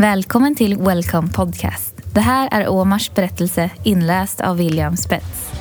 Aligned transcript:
Välkommen 0.00 0.54
till 0.54 0.76
Welcome 0.76 1.28
Podcast. 1.28 1.94
Det 2.14 2.20
här 2.20 2.48
är 2.52 2.68
Omars 2.68 3.14
berättelse 3.14 3.70
inläst 3.84 4.40
av 4.40 4.56
William 4.56 4.96
Spets. 4.96 5.52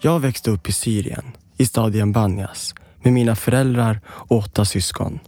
Jag 0.00 0.20
växte 0.20 0.50
upp 0.50 0.68
i 0.68 0.72
Syrien, 0.72 1.24
i 1.56 1.66
staden 1.66 2.12
Banyas, 2.12 2.74
med 3.02 3.12
mina 3.12 3.36
föräldrar 3.36 4.00
och 4.06 4.38
åtta 4.38 4.64
syskon. 4.64 5.18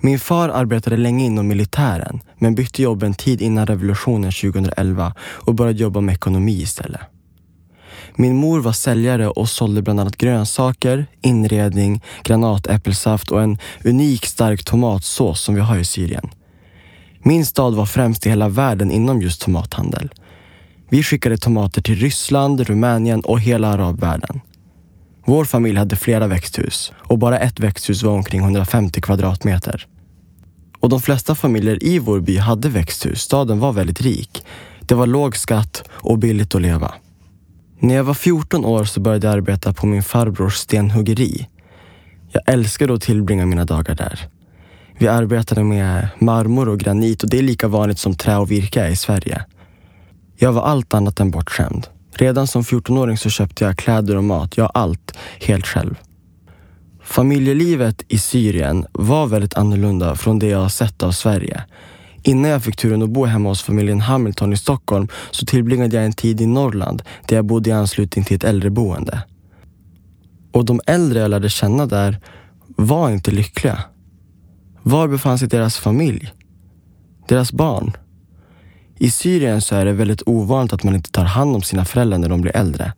Min 0.00 0.18
far 0.18 0.48
arbetade 0.48 0.96
länge 0.96 1.24
inom 1.24 1.48
militären 1.48 2.20
men 2.38 2.54
bytte 2.54 2.82
jobb 2.82 3.02
en 3.02 3.14
tid 3.14 3.42
innan 3.42 3.66
revolutionen 3.66 4.32
2011 4.32 5.14
och 5.20 5.54
började 5.54 5.78
jobba 5.78 6.00
med 6.00 6.14
ekonomi 6.14 6.62
istället. 6.62 7.00
Min 8.16 8.36
mor 8.36 8.60
var 8.60 8.72
säljare 8.72 9.28
och 9.28 9.48
sålde 9.48 9.82
bland 9.82 10.00
annat 10.00 10.16
grönsaker, 10.16 11.06
inredning, 11.20 12.02
granatäppelsaft 12.22 13.30
och 13.30 13.42
en 13.42 13.58
unik 13.84 14.26
stark 14.26 14.64
tomatsås 14.64 15.40
som 15.40 15.54
vi 15.54 15.60
har 15.60 15.78
i 15.78 15.84
Syrien. 15.84 16.30
Min 17.22 17.46
stad 17.46 17.74
var 17.74 17.86
främst 17.86 18.26
i 18.26 18.28
hela 18.28 18.48
världen 18.48 18.90
inom 18.90 19.22
just 19.22 19.40
tomathandel. 19.40 20.08
Vi 20.88 21.02
skickade 21.02 21.38
tomater 21.38 21.82
till 21.82 21.96
Ryssland, 21.96 22.60
Rumänien 22.60 23.20
och 23.20 23.40
hela 23.40 23.68
arabvärlden. 23.68 24.40
Vår 25.24 25.44
familj 25.44 25.78
hade 25.78 25.96
flera 25.96 26.26
växthus 26.26 26.92
och 26.96 27.18
bara 27.18 27.38
ett 27.38 27.60
växthus 27.60 28.02
var 28.02 28.12
omkring 28.12 28.40
150 28.40 29.00
kvadratmeter. 29.00 29.86
Och 30.80 30.88
de 30.88 31.00
flesta 31.00 31.34
familjer 31.34 31.84
i 31.84 31.98
vår 31.98 32.20
by 32.20 32.36
hade 32.36 32.68
växthus. 32.68 33.20
Staden 33.22 33.58
var 33.58 33.72
väldigt 33.72 34.00
rik. 34.00 34.44
Det 34.80 34.94
var 34.94 35.06
låg 35.06 35.36
skatt 35.36 35.84
och 35.90 36.18
billigt 36.18 36.54
att 36.54 36.62
leva. 36.62 36.94
När 37.82 37.94
jag 37.94 38.04
var 38.04 38.14
14 38.14 38.64
år 38.64 38.84
så 38.84 39.00
började 39.00 39.26
jag 39.26 39.34
arbeta 39.34 39.72
på 39.72 39.86
min 39.86 40.02
farbrors 40.02 40.54
stenhuggeri. 40.54 41.48
Jag 42.32 42.42
älskade 42.46 42.94
att 42.94 43.02
tillbringa 43.02 43.46
mina 43.46 43.64
dagar 43.64 43.94
där. 43.94 44.28
Vi 44.98 45.08
arbetade 45.08 45.64
med 45.64 46.08
marmor 46.18 46.68
och 46.68 46.78
granit 46.78 47.22
och 47.22 47.30
det 47.30 47.38
är 47.38 47.42
lika 47.42 47.68
vanligt 47.68 47.98
som 47.98 48.14
trä 48.14 48.36
och 48.36 48.50
virke 48.50 48.80
är 48.80 48.88
i 48.88 48.96
Sverige. 48.96 49.44
Jag 50.36 50.52
var 50.52 50.62
allt 50.62 50.94
annat 50.94 51.20
än 51.20 51.30
bortskämd. 51.30 51.86
Redan 52.14 52.46
som 52.46 52.62
14-åring 52.62 53.18
så 53.18 53.30
köpte 53.30 53.64
jag 53.64 53.76
kläder 53.76 54.16
och 54.16 54.24
mat, 54.24 54.56
ja 54.56 54.70
allt, 54.74 55.18
helt 55.40 55.66
själv. 55.66 55.94
Familjelivet 57.02 58.04
i 58.08 58.18
Syrien 58.18 58.86
var 58.92 59.26
väldigt 59.26 59.54
annorlunda 59.54 60.16
från 60.16 60.38
det 60.38 60.46
jag 60.46 60.58
har 60.58 60.68
sett 60.68 61.02
av 61.02 61.12
Sverige. 61.12 61.64
Innan 62.22 62.50
jag 62.50 62.64
fick 62.64 62.76
turen 62.76 63.02
att 63.02 63.10
bo 63.10 63.24
hemma 63.24 63.48
hos 63.48 63.62
familjen 63.62 64.00
Hamilton 64.00 64.52
i 64.52 64.56
Stockholm 64.56 65.08
så 65.30 65.46
tillbringade 65.46 65.96
jag 65.96 66.04
en 66.04 66.12
tid 66.12 66.40
i 66.40 66.46
Norrland 66.46 67.02
där 67.28 67.36
jag 67.36 67.44
bodde 67.44 67.70
i 67.70 67.72
anslutning 67.72 68.24
till 68.24 68.36
ett 68.36 68.44
äldreboende. 68.44 69.22
Och 70.52 70.64
de 70.64 70.80
äldre 70.86 71.20
jag 71.20 71.30
lärde 71.30 71.48
känna 71.48 71.86
där 71.86 72.20
var 72.76 73.10
inte 73.10 73.30
lyckliga. 73.30 73.84
Var 74.82 75.08
befann 75.08 75.38
sig 75.38 75.48
deras 75.48 75.76
familj? 75.76 76.32
Deras 77.28 77.52
barn? 77.52 77.92
I 78.96 79.10
Syrien 79.10 79.60
så 79.60 79.74
är 79.74 79.84
det 79.84 79.92
väldigt 79.92 80.22
ovanligt 80.26 80.72
att 80.72 80.82
man 80.82 80.94
inte 80.94 81.10
tar 81.10 81.24
hand 81.24 81.54
om 81.54 81.62
sina 81.62 81.84
föräldrar 81.84 82.18
när 82.18 82.28
de 82.28 82.40
blir 82.40 82.56
äldre. 82.56 82.92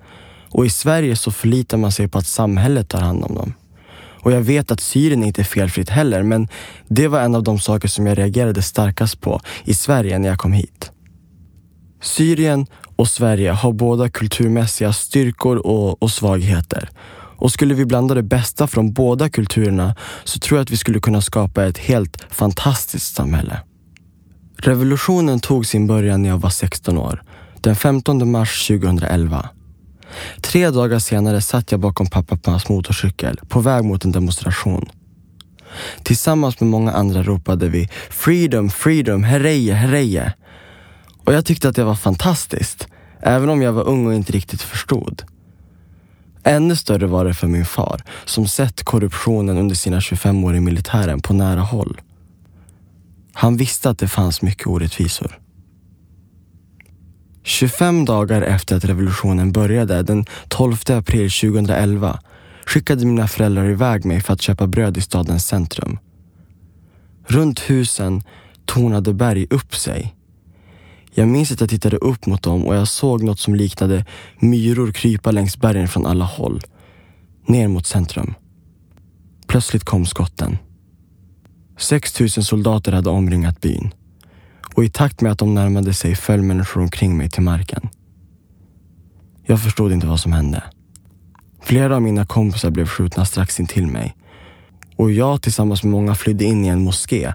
Och 0.51 0.67
i 0.67 0.71
Sverige 0.71 1.17
så 1.17 1.31
förlitar 1.31 1.79
man 1.79 1.93
sig 1.93 2.09
på 2.09 2.19
att 2.19 2.27
samhället 2.27 2.89
tar 2.89 3.01
hand 3.01 3.25
om 3.25 3.35
dem. 3.35 3.55
Och 4.23 4.33
jag 4.33 4.41
vet 4.41 4.71
att 4.71 4.81
Syrien 4.81 5.25
inte 5.25 5.43
är 5.43 5.45
felfritt 5.45 5.89
heller, 5.89 6.23
men 6.23 6.49
det 6.89 7.09
var 7.09 7.21
en 7.21 7.35
av 7.35 7.43
de 7.43 7.59
saker 7.59 7.89
som 7.89 8.07
jag 8.07 8.19
reagerade 8.19 8.63
starkast 8.63 9.21
på 9.21 9.41
i 9.65 9.75
Sverige 9.75 10.19
när 10.19 10.29
jag 10.29 10.39
kom 10.39 10.53
hit. 10.53 10.91
Syrien 12.03 12.67
och 12.97 13.09
Sverige 13.09 13.51
har 13.51 13.73
båda 13.73 14.09
kulturmässiga 14.09 14.93
styrkor 14.93 15.57
och, 15.57 16.03
och 16.03 16.11
svagheter. 16.11 16.89
Och 17.37 17.53
skulle 17.53 17.75
vi 17.75 17.85
blanda 17.85 18.15
det 18.15 18.23
bästa 18.23 18.67
från 18.67 18.93
båda 18.93 19.29
kulturerna 19.29 19.95
så 20.25 20.39
tror 20.39 20.59
jag 20.59 20.63
att 20.63 20.71
vi 20.71 20.77
skulle 20.77 21.01
kunna 21.01 21.21
skapa 21.21 21.65
ett 21.65 21.79
helt 21.79 22.25
fantastiskt 22.31 23.15
samhälle. 23.15 23.61
Revolutionen 24.57 25.41
tog 25.41 25.67
sin 25.67 25.87
början 25.87 26.23
när 26.23 26.29
jag 26.29 26.39
var 26.39 26.51
16 26.51 26.99
år, 26.99 27.23
den 27.61 27.77
15 27.77 28.31
mars 28.31 28.67
2011. 28.69 29.49
Tre 30.41 30.71
dagar 30.71 30.99
senare 30.99 31.41
satt 31.41 31.73
jag 31.73 31.81
bakom 31.81 32.07
pappa 32.07 32.37
på 32.37 32.51
hans 32.51 32.69
motorcykel 32.69 33.41
på 33.49 33.61
väg 33.61 33.85
mot 33.85 34.05
en 34.05 34.13
demonstration. 34.13 34.89
Tillsammans 36.03 36.61
med 36.61 36.71
många 36.71 36.93
andra 36.93 37.23
ropade 37.23 37.69
vi 37.69 37.89
“Freedom, 38.11 38.71
freedom, 38.71 39.25
hereje, 39.25 39.75
hereje”. 39.75 40.33
Och 41.25 41.35
jag 41.35 41.45
tyckte 41.45 41.69
att 41.69 41.77
det 41.77 41.85
var 41.85 41.95
fantastiskt, 41.95 42.89
även 43.21 43.49
om 43.49 43.63
jag 43.63 43.73
var 43.73 43.89
ung 43.89 44.07
och 44.07 44.15
inte 44.15 44.33
riktigt 44.33 44.63
förstod. 44.63 45.23
Ännu 46.45 46.77
större 46.77 47.07
var 47.07 47.25
det 47.25 47.35
för 47.35 47.47
min 47.47 47.65
far, 47.65 48.03
som 48.25 48.49
sett 48.49 48.83
korruptionen 48.83 49.59
under 49.59 49.75
sina 49.75 50.01
25 50.01 50.45
år 50.45 50.57
i 50.57 50.61
militären 50.61 51.21
på 51.21 51.33
nära 51.35 51.61
håll. 51.61 52.01
Han 53.33 53.57
visste 53.57 53.91
att 53.91 53.99
det 53.99 54.09
fanns 54.09 54.43
mycket 54.43 54.67
orättvisor. 54.67 55.42
25 57.43 58.05
dagar 58.05 58.43
efter 58.43 58.77
att 58.77 58.85
revolutionen 58.85 59.53
började, 59.53 60.03
den 60.03 60.25
12 60.49 60.77
april 60.89 61.31
2011, 61.31 62.21
skickade 62.67 63.07
mina 63.07 63.29
föräldrar 63.29 63.71
iväg 63.71 64.05
mig 64.05 64.21
för 64.21 64.33
att 64.33 64.43
köpa 64.43 64.67
bröd 64.67 64.97
i 64.97 65.01
stadens 65.01 65.47
centrum. 65.47 65.99
Runt 67.27 67.61
husen 67.61 68.23
tornade 68.65 69.15
berg 69.15 69.47
upp 69.51 69.75
sig. 69.75 70.15
Jag 71.15 71.29
minns 71.29 71.53
att 71.53 71.61
jag 71.61 71.71
tittade 71.71 71.97
upp 71.97 72.27
mot 72.27 72.43
dem 72.43 72.67
och 72.67 72.75
jag 72.75 72.89
såg 72.89 73.23
något 73.23 73.41
som 73.41 73.55
liknade 73.55 74.05
myror 74.39 74.93
krypa 74.93 75.31
längs 75.31 75.57
bergen 75.57 75.89
från 75.89 76.07
alla 76.07 76.25
håll. 76.25 76.63
Ner 77.47 77.69
mot 77.69 77.87
centrum. 77.87 78.35
Plötsligt 79.47 79.85
kom 79.85 80.07
skotten. 80.07 80.59
6 81.79 82.21
000 82.21 82.31
soldater 82.31 82.93
hade 82.93 83.11
omringat 83.11 83.61
byn 83.61 83.95
och 84.75 84.85
i 84.85 84.89
takt 84.89 85.21
med 85.21 85.33
att 85.33 85.39
de 85.39 85.55
närmade 85.55 85.95
sig 85.95 86.15
föll 86.15 86.43
människor 86.43 86.81
omkring 86.81 87.17
mig 87.17 87.31
till 87.31 87.43
marken. 87.43 87.89
Jag 89.47 89.63
förstod 89.63 89.93
inte 89.93 90.07
vad 90.07 90.21
som 90.21 90.33
hände. 90.33 90.63
Flera 91.63 91.97
av 91.97 92.03
mina 92.03 92.27
kompisar 92.27 92.71
blev 92.71 92.87
skjutna 92.87 93.25
strax 93.25 93.61
intill 93.61 93.87
mig 93.87 94.17
och 94.97 95.11
jag 95.11 95.43
tillsammans 95.43 95.83
med 95.83 95.93
många 95.93 96.15
flydde 96.15 96.45
in 96.45 96.65
i 96.65 96.69
en 96.69 96.85
moské 96.85 97.35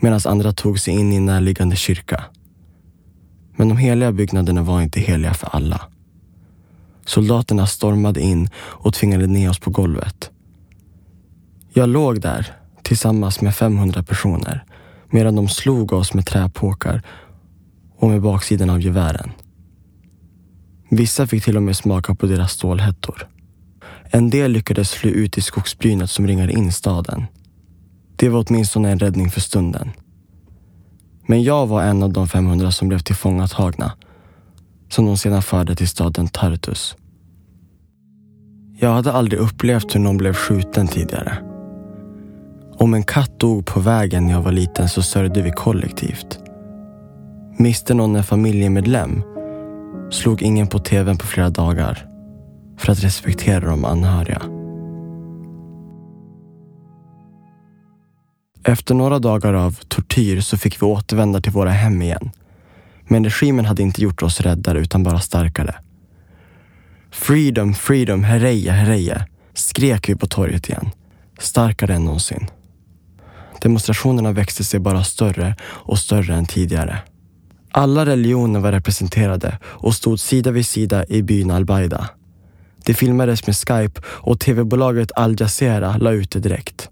medan 0.00 0.20
andra 0.24 0.52
tog 0.52 0.80
sig 0.80 0.94
in 0.94 1.12
i 1.12 1.16
en 1.16 1.26
närliggande 1.26 1.76
kyrka. 1.76 2.24
Men 3.56 3.68
de 3.68 3.78
heliga 3.78 4.12
byggnaderna 4.12 4.62
var 4.62 4.82
inte 4.82 5.00
heliga 5.00 5.34
för 5.34 5.48
alla. 5.52 5.80
Soldaterna 7.06 7.66
stormade 7.66 8.20
in 8.20 8.48
och 8.56 8.94
tvingade 8.94 9.26
ner 9.26 9.50
oss 9.50 9.58
på 9.58 9.70
golvet. 9.70 10.30
Jag 11.72 11.88
låg 11.88 12.20
där 12.20 12.52
tillsammans 12.82 13.40
med 13.40 13.56
500 13.56 14.02
personer 14.02 14.64
medan 15.10 15.36
de 15.36 15.48
slog 15.48 15.92
oss 15.92 16.14
med 16.14 16.26
träpåkar 16.26 17.02
och 17.98 18.08
med 18.08 18.22
baksidan 18.22 18.70
av 18.70 18.80
gevären. 18.80 19.30
Vissa 20.90 21.26
fick 21.26 21.44
till 21.44 21.56
och 21.56 21.62
med 21.62 21.76
smaka 21.76 22.14
på 22.14 22.26
deras 22.26 22.52
stålhättor. 22.52 23.28
En 24.10 24.30
del 24.30 24.52
lyckades 24.52 24.92
fly 24.92 25.10
ut 25.10 25.38
i 25.38 25.40
skogsbrynet 25.40 26.10
som 26.10 26.26
ringade 26.26 26.52
in 26.52 26.72
staden. 26.72 27.24
Det 28.16 28.28
var 28.28 28.44
åtminstone 28.48 28.90
en 28.90 28.98
räddning 28.98 29.30
för 29.30 29.40
stunden. 29.40 29.90
Men 31.26 31.42
jag 31.42 31.66
var 31.66 31.82
en 31.82 32.02
av 32.02 32.12
de 32.12 32.28
500 32.28 32.72
som 32.72 32.88
blev 32.88 32.98
tillfångatagna 32.98 33.92
som 34.88 35.06
de 35.06 35.16
sedan 35.16 35.42
förde 35.42 35.76
till 35.76 35.88
staden 35.88 36.28
Tartus. 36.28 36.96
Jag 38.78 38.92
hade 38.92 39.12
aldrig 39.12 39.40
upplevt 39.40 39.94
hur 39.94 40.00
någon 40.00 40.16
blev 40.16 40.34
skjuten 40.34 40.88
tidigare. 40.88 41.55
Om 42.78 42.94
en 42.94 43.02
katt 43.02 43.40
dog 43.40 43.66
på 43.66 43.80
vägen 43.80 44.26
när 44.26 44.32
jag 44.32 44.42
var 44.42 44.52
liten 44.52 44.88
så 44.88 45.02
sörjde 45.02 45.42
vi 45.42 45.50
kollektivt. 45.50 46.38
Miste 47.58 47.94
någon 47.94 48.16
en 48.16 48.24
familjemedlem 48.24 49.22
slog 50.10 50.42
ingen 50.42 50.66
på 50.66 50.78
tvn 50.78 51.18
på 51.18 51.26
flera 51.26 51.50
dagar 51.50 52.06
för 52.78 52.92
att 52.92 53.04
respektera 53.04 53.70
de 53.70 53.84
anhöriga. 53.84 54.42
Efter 58.64 58.94
några 58.94 59.18
dagar 59.18 59.54
av 59.54 59.72
tortyr 59.88 60.40
så 60.40 60.58
fick 60.58 60.82
vi 60.82 60.86
återvända 60.86 61.40
till 61.40 61.52
våra 61.52 61.70
hem 61.70 62.02
igen. 62.02 62.30
Men 63.08 63.24
regimen 63.24 63.64
hade 63.64 63.82
inte 63.82 64.02
gjort 64.02 64.22
oss 64.22 64.40
räddare 64.40 64.78
utan 64.78 65.02
bara 65.02 65.20
starkare. 65.20 65.74
Freedom, 67.10 67.74
freedom, 67.74 68.24
hereja, 68.24 68.72
hereja, 68.72 69.26
skrek 69.54 70.08
vi 70.08 70.14
på 70.14 70.26
torget 70.26 70.68
igen. 70.68 70.90
Starkare 71.38 71.94
än 71.94 72.04
någonsin. 72.04 72.46
Demonstrationerna 73.66 74.32
växte 74.32 74.64
sig 74.64 74.80
bara 74.80 75.04
större 75.04 75.56
och 75.62 75.98
större 75.98 76.34
än 76.34 76.46
tidigare. 76.46 76.98
Alla 77.70 78.06
religioner 78.06 78.60
var 78.60 78.72
representerade 78.72 79.58
och 79.62 79.94
stod 79.94 80.20
sida 80.20 80.50
vid 80.50 80.66
sida 80.66 81.04
i 81.08 81.22
byn 81.22 81.50
Al-Baida. 81.50 82.10
Det 82.84 82.94
filmades 82.94 83.46
med 83.46 83.56
Skype 83.56 84.00
och 84.06 84.40
tv-bolaget 84.40 85.12
Al 85.16 85.36
Jazeera 85.40 85.96
la 85.96 86.10
ut 86.10 86.30
det 86.30 86.40
direkt. 86.40 86.88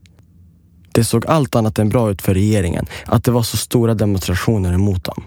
Det 0.93 1.05
såg 1.05 1.27
allt 1.27 1.55
annat 1.57 1.79
än 1.79 1.89
bra 1.89 2.11
ut 2.11 2.23
för 2.23 2.35
regeringen 2.35 2.87
att 3.07 3.25
det 3.25 3.31
var 3.31 3.43
så 3.43 3.57
stora 3.57 3.95
demonstrationer 3.95 4.73
emot 4.73 5.05
dem. 5.05 5.25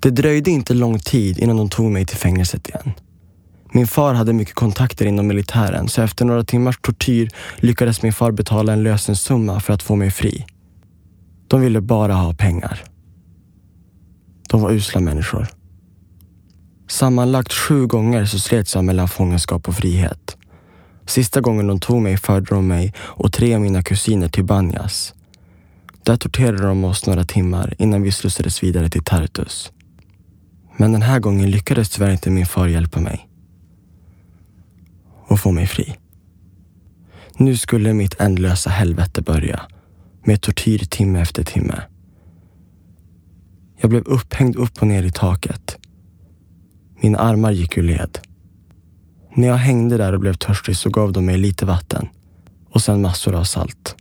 Det 0.00 0.10
dröjde 0.10 0.50
inte 0.50 0.74
lång 0.74 0.98
tid 0.98 1.38
innan 1.38 1.56
de 1.56 1.68
tog 1.68 1.90
mig 1.90 2.06
till 2.06 2.18
fängelset 2.18 2.68
igen. 2.68 2.92
Min 3.74 3.86
far 3.86 4.14
hade 4.14 4.32
mycket 4.32 4.54
kontakter 4.54 5.06
inom 5.06 5.26
militären 5.26 5.88
så 5.88 6.02
efter 6.02 6.24
några 6.24 6.44
timmars 6.44 6.78
tortyr 6.80 7.30
lyckades 7.56 8.02
min 8.02 8.12
far 8.12 8.32
betala 8.32 8.72
en 8.72 8.82
lösensumma 8.82 9.60
för 9.60 9.72
att 9.72 9.82
få 9.82 9.96
mig 9.96 10.10
fri. 10.10 10.46
De 11.48 11.60
ville 11.60 11.80
bara 11.80 12.14
ha 12.14 12.34
pengar. 12.34 12.84
De 14.48 14.62
var 14.62 14.70
usla 14.70 15.00
människor. 15.00 15.46
Sammanlagt 16.88 17.52
sju 17.52 17.86
gånger 17.86 18.24
så 18.24 18.38
slets 18.38 18.74
jag 18.74 18.84
mellan 18.84 19.08
fångenskap 19.08 19.68
och 19.68 19.74
frihet. 19.74 20.36
Sista 21.06 21.40
gången 21.40 21.66
de 21.66 21.80
tog 21.80 22.02
mig 22.02 22.16
förde 22.16 22.54
de 22.54 22.68
mig 22.68 22.94
och 22.98 23.32
tre 23.32 23.54
av 23.54 23.60
mina 23.60 23.82
kusiner 23.82 24.28
till 24.28 24.44
Banjas. 24.44 25.14
Där 26.04 26.16
torterade 26.16 26.66
de 26.66 26.84
oss 26.84 27.06
några 27.06 27.24
timmar 27.24 27.74
innan 27.78 28.02
vi 28.02 28.12
slussades 28.12 28.62
vidare 28.62 28.90
till 28.90 29.04
Tartus. 29.04 29.72
Men 30.76 30.92
den 30.92 31.02
här 31.02 31.20
gången 31.20 31.50
lyckades 31.50 31.90
tyvärr 31.90 32.10
inte 32.10 32.30
min 32.30 32.46
far 32.46 32.66
hjälpa 32.66 33.00
mig. 33.00 33.28
Och 35.32 35.40
få 35.40 35.52
mig 35.52 35.66
fri. 35.66 35.96
Nu 37.36 37.56
skulle 37.56 37.92
mitt 37.92 38.20
ändlösa 38.20 38.70
helvete 38.70 39.22
börja. 39.22 39.62
Med 40.24 40.40
tortyr 40.40 40.78
timme 40.78 41.20
efter 41.20 41.44
timme. 41.44 41.82
Jag 43.80 43.90
blev 43.90 44.02
upphängd 44.02 44.56
upp 44.56 44.82
och 44.82 44.86
ner 44.86 45.02
i 45.02 45.10
taket. 45.10 45.78
Mina 47.02 47.18
armar 47.18 47.50
gick 47.50 47.78
ur 47.78 47.82
led. 47.82 48.18
När 49.34 49.48
jag 49.48 49.56
hängde 49.56 49.96
där 49.96 50.12
och 50.12 50.20
blev 50.20 50.34
törstig 50.34 50.76
så 50.76 50.90
gav 50.90 51.12
de 51.12 51.26
mig 51.26 51.38
lite 51.38 51.66
vatten 51.66 52.08
och 52.70 52.82
sen 52.82 53.02
massor 53.02 53.34
av 53.34 53.44
salt. 53.44 53.96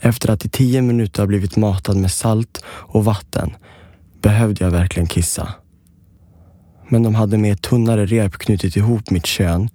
Efter 0.00 0.30
att 0.30 0.44
i 0.44 0.48
tio 0.48 0.82
minuter 0.82 1.22
ha 1.22 1.26
blivit 1.26 1.56
matad 1.56 1.96
med 1.96 2.10
salt 2.10 2.64
och 2.66 3.04
vatten 3.04 3.56
behövde 4.22 4.64
jag 4.64 4.70
verkligen 4.70 5.06
kissa. 5.06 5.54
Men 6.88 7.02
de 7.02 7.14
hade 7.14 7.38
med 7.38 7.52
ett 7.52 7.62
tunnare 7.62 8.06
rep 8.06 8.32
knutit 8.32 8.76
ihop 8.76 9.10
mitt 9.10 9.26
kön 9.26 9.68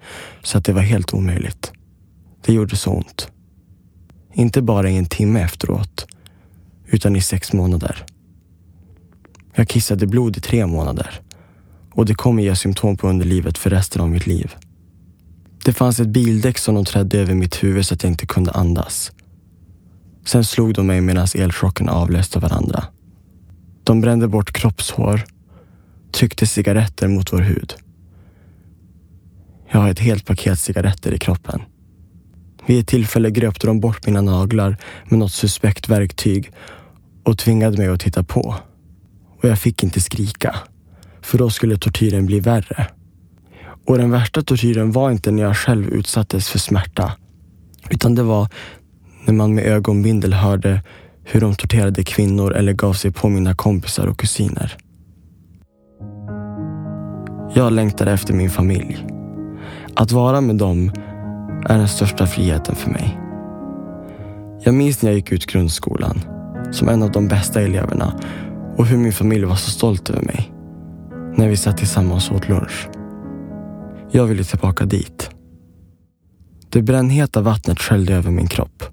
så 0.44 0.58
att 0.58 0.66
det 0.66 0.74
var 0.74 0.82
helt 0.82 1.14
omöjligt. 1.14 1.72
Det 2.46 2.54
gjorde 2.54 2.76
så 2.76 2.92
ont. 2.92 3.32
Inte 4.34 4.62
bara 4.62 4.90
i 4.90 4.98
en 4.98 5.06
timme 5.06 5.42
efteråt, 5.42 6.06
utan 6.86 7.16
i 7.16 7.22
sex 7.22 7.54
månader. 7.54 8.06
Jag 9.56 9.68
kissade 9.68 10.08
blod 10.08 10.38
i 10.38 10.42
tre 10.42 10.66
månader 10.66 11.22
och 11.92 12.06
det 12.06 12.16
kommer 12.16 12.44
ge 12.44 12.56
symptom 12.56 12.98
på 12.98 13.08
underlivet 13.08 13.58
för 13.58 13.70
resten 13.70 14.02
av 14.02 14.10
mitt 14.10 14.28
liv. 14.28 14.56
Det 15.66 15.74
fanns 15.74 16.00
ett 16.00 16.08
bildäck 16.08 16.58
som 16.58 16.76
de 16.76 16.86
trädde 16.86 17.20
över 17.20 17.34
mitt 17.34 17.64
huvud 17.64 17.86
så 17.86 17.94
att 17.94 18.04
jag 18.04 18.12
inte 18.12 18.26
kunde 18.26 18.52
andas. 18.52 19.12
Sen 20.26 20.44
slog 20.44 20.74
de 20.74 20.88
mig 20.88 21.02
medan 21.02 21.28
elchockerna 21.36 21.92
avlöste 21.92 22.40
varandra. 22.40 22.84
De 23.84 24.02
brände 24.02 24.28
bort 24.28 24.54
kroppshår, 24.54 25.24
tryckte 26.14 26.48
cigaretter 26.48 27.08
mot 27.08 27.34
vår 27.34 27.42
hud. 27.42 27.74
Jag 29.72 29.80
har 29.80 29.90
ett 29.90 30.00
helt 30.00 30.26
paket 30.26 30.60
cigaretter 30.60 31.14
i 31.14 31.18
kroppen. 31.18 31.62
Vid 32.66 32.80
ett 32.80 32.88
tillfälle 32.88 33.32
gröpte 33.32 33.68
de 33.68 33.80
bort 33.80 34.06
mina 34.06 34.22
naglar 34.22 34.78
med 35.10 35.20
något 35.20 35.32
suspekt 35.32 35.90
verktyg 35.90 36.52
och 37.24 37.38
tvingade 37.38 37.78
mig 37.78 37.88
att 37.88 38.00
titta 38.00 38.24
på. 38.24 38.56
Och 39.42 39.50
jag 39.50 39.60
fick 39.60 39.84
inte 39.84 40.02
skrika, 40.02 40.56
för 41.22 41.38
då 41.38 41.50
skulle 41.50 41.78
tortyren 41.78 42.26
bli 42.26 42.40
värre. 42.40 42.88
Och 43.86 43.98
den 43.98 44.12
värsta 44.12 44.42
tortyren 44.42 44.92
var 44.92 45.12
inte 45.12 45.32
när 45.32 45.44
jag 45.44 45.58
själv 45.58 45.88
utsattes 45.88 46.50
för 46.50 46.60
smärta, 46.60 47.14
utan 47.90 48.16
det 48.16 48.24
var 48.24 48.48
när 49.26 49.34
man 49.34 49.56
med 49.56 49.66
ögonbindel 49.66 50.34
hörde 50.34 50.82
hur 51.24 51.42
de 51.42 51.56
torterade 51.56 52.04
kvinnor 52.04 52.54
eller 52.54 52.74
gav 52.74 52.94
sig 52.94 53.12
på 53.12 53.30
mina 53.30 53.56
kompisar 53.56 54.08
och 54.08 54.20
kusiner. 54.20 54.78
Jag 57.56 57.74
längtade 57.74 58.12
efter 58.12 58.34
min 58.34 58.50
familj. 58.50 59.08
Att 59.96 60.12
vara 60.12 60.42
med 60.42 60.56
dem 60.56 60.92
är 61.66 61.78
den 61.78 61.88
största 61.88 62.28
friheten 62.28 62.76
för 62.76 62.90
mig. 62.92 63.20
Jag 64.64 64.74
minns 64.74 65.02
när 65.02 65.10
jag 65.10 65.16
gick 65.16 65.32
ut 65.32 65.46
grundskolan 65.46 66.22
som 66.72 66.90
en 66.90 67.04
av 67.04 67.12
de 67.12 67.28
bästa 67.28 67.62
eleverna 67.62 68.20
och 68.78 68.86
hur 68.86 68.98
min 68.98 69.14
familj 69.14 69.46
var 69.46 69.56
så 69.56 69.70
stolt 69.70 70.10
över 70.10 70.22
mig 70.22 70.52
när 71.36 71.50
vi 71.50 71.58
satt 71.58 71.78
tillsammans 71.78 72.30
och 72.30 72.36
åt 72.36 72.50
lunch. 72.50 72.90
Jag 74.12 74.26
ville 74.26 74.44
tillbaka 74.44 74.86
dit. 74.86 75.30
Det 76.70 76.82
brännheta 76.82 77.42
vattnet 77.42 77.80
sköljde 77.80 78.16
över 78.16 78.32
min 78.32 78.48
kropp. 78.48 78.84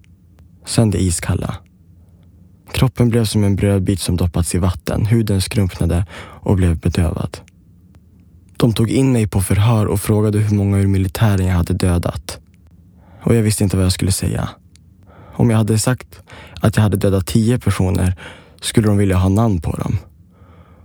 Sen 0.66 0.90
det 0.90 1.02
iskalla. 1.02 1.56
Kroppen 2.72 3.08
blev 3.08 3.24
som 3.24 3.44
en 3.44 3.56
brödbit 3.56 4.00
som 4.00 4.16
doppats 4.16 4.54
i 4.54 4.58
vatten. 4.58 5.06
Huden 5.06 5.40
skrumpnade 5.40 6.06
och 6.42 6.56
blev 6.56 6.78
bedövad. 6.78 7.38
De 8.60 8.72
tog 8.72 8.90
in 8.90 9.12
mig 9.12 9.26
på 9.26 9.40
förhör 9.40 9.86
och 9.86 10.00
frågade 10.00 10.38
hur 10.38 10.56
många 10.56 10.78
ur 10.78 10.86
militären 10.86 11.46
jag 11.46 11.54
hade 11.54 11.74
dödat. 11.74 12.38
Och 13.22 13.34
jag 13.34 13.42
visste 13.42 13.64
inte 13.64 13.76
vad 13.76 13.84
jag 13.84 13.92
skulle 13.92 14.12
säga. 14.12 14.48
Om 15.34 15.50
jag 15.50 15.58
hade 15.58 15.78
sagt 15.78 16.22
att 16.60 16.76
jag 16.76 16.82
hade 16.82 16.96
dödat 16.96 17.26
tio 17.26 17.58
personer 17.58 18.14
skulle 18.60 18.86
de 18.86 18.96
vilja 18.96 19.16
ha 19.16 19.28
namn 19.28 19.60
på 19.60 19.76
dem. 19.76 19.98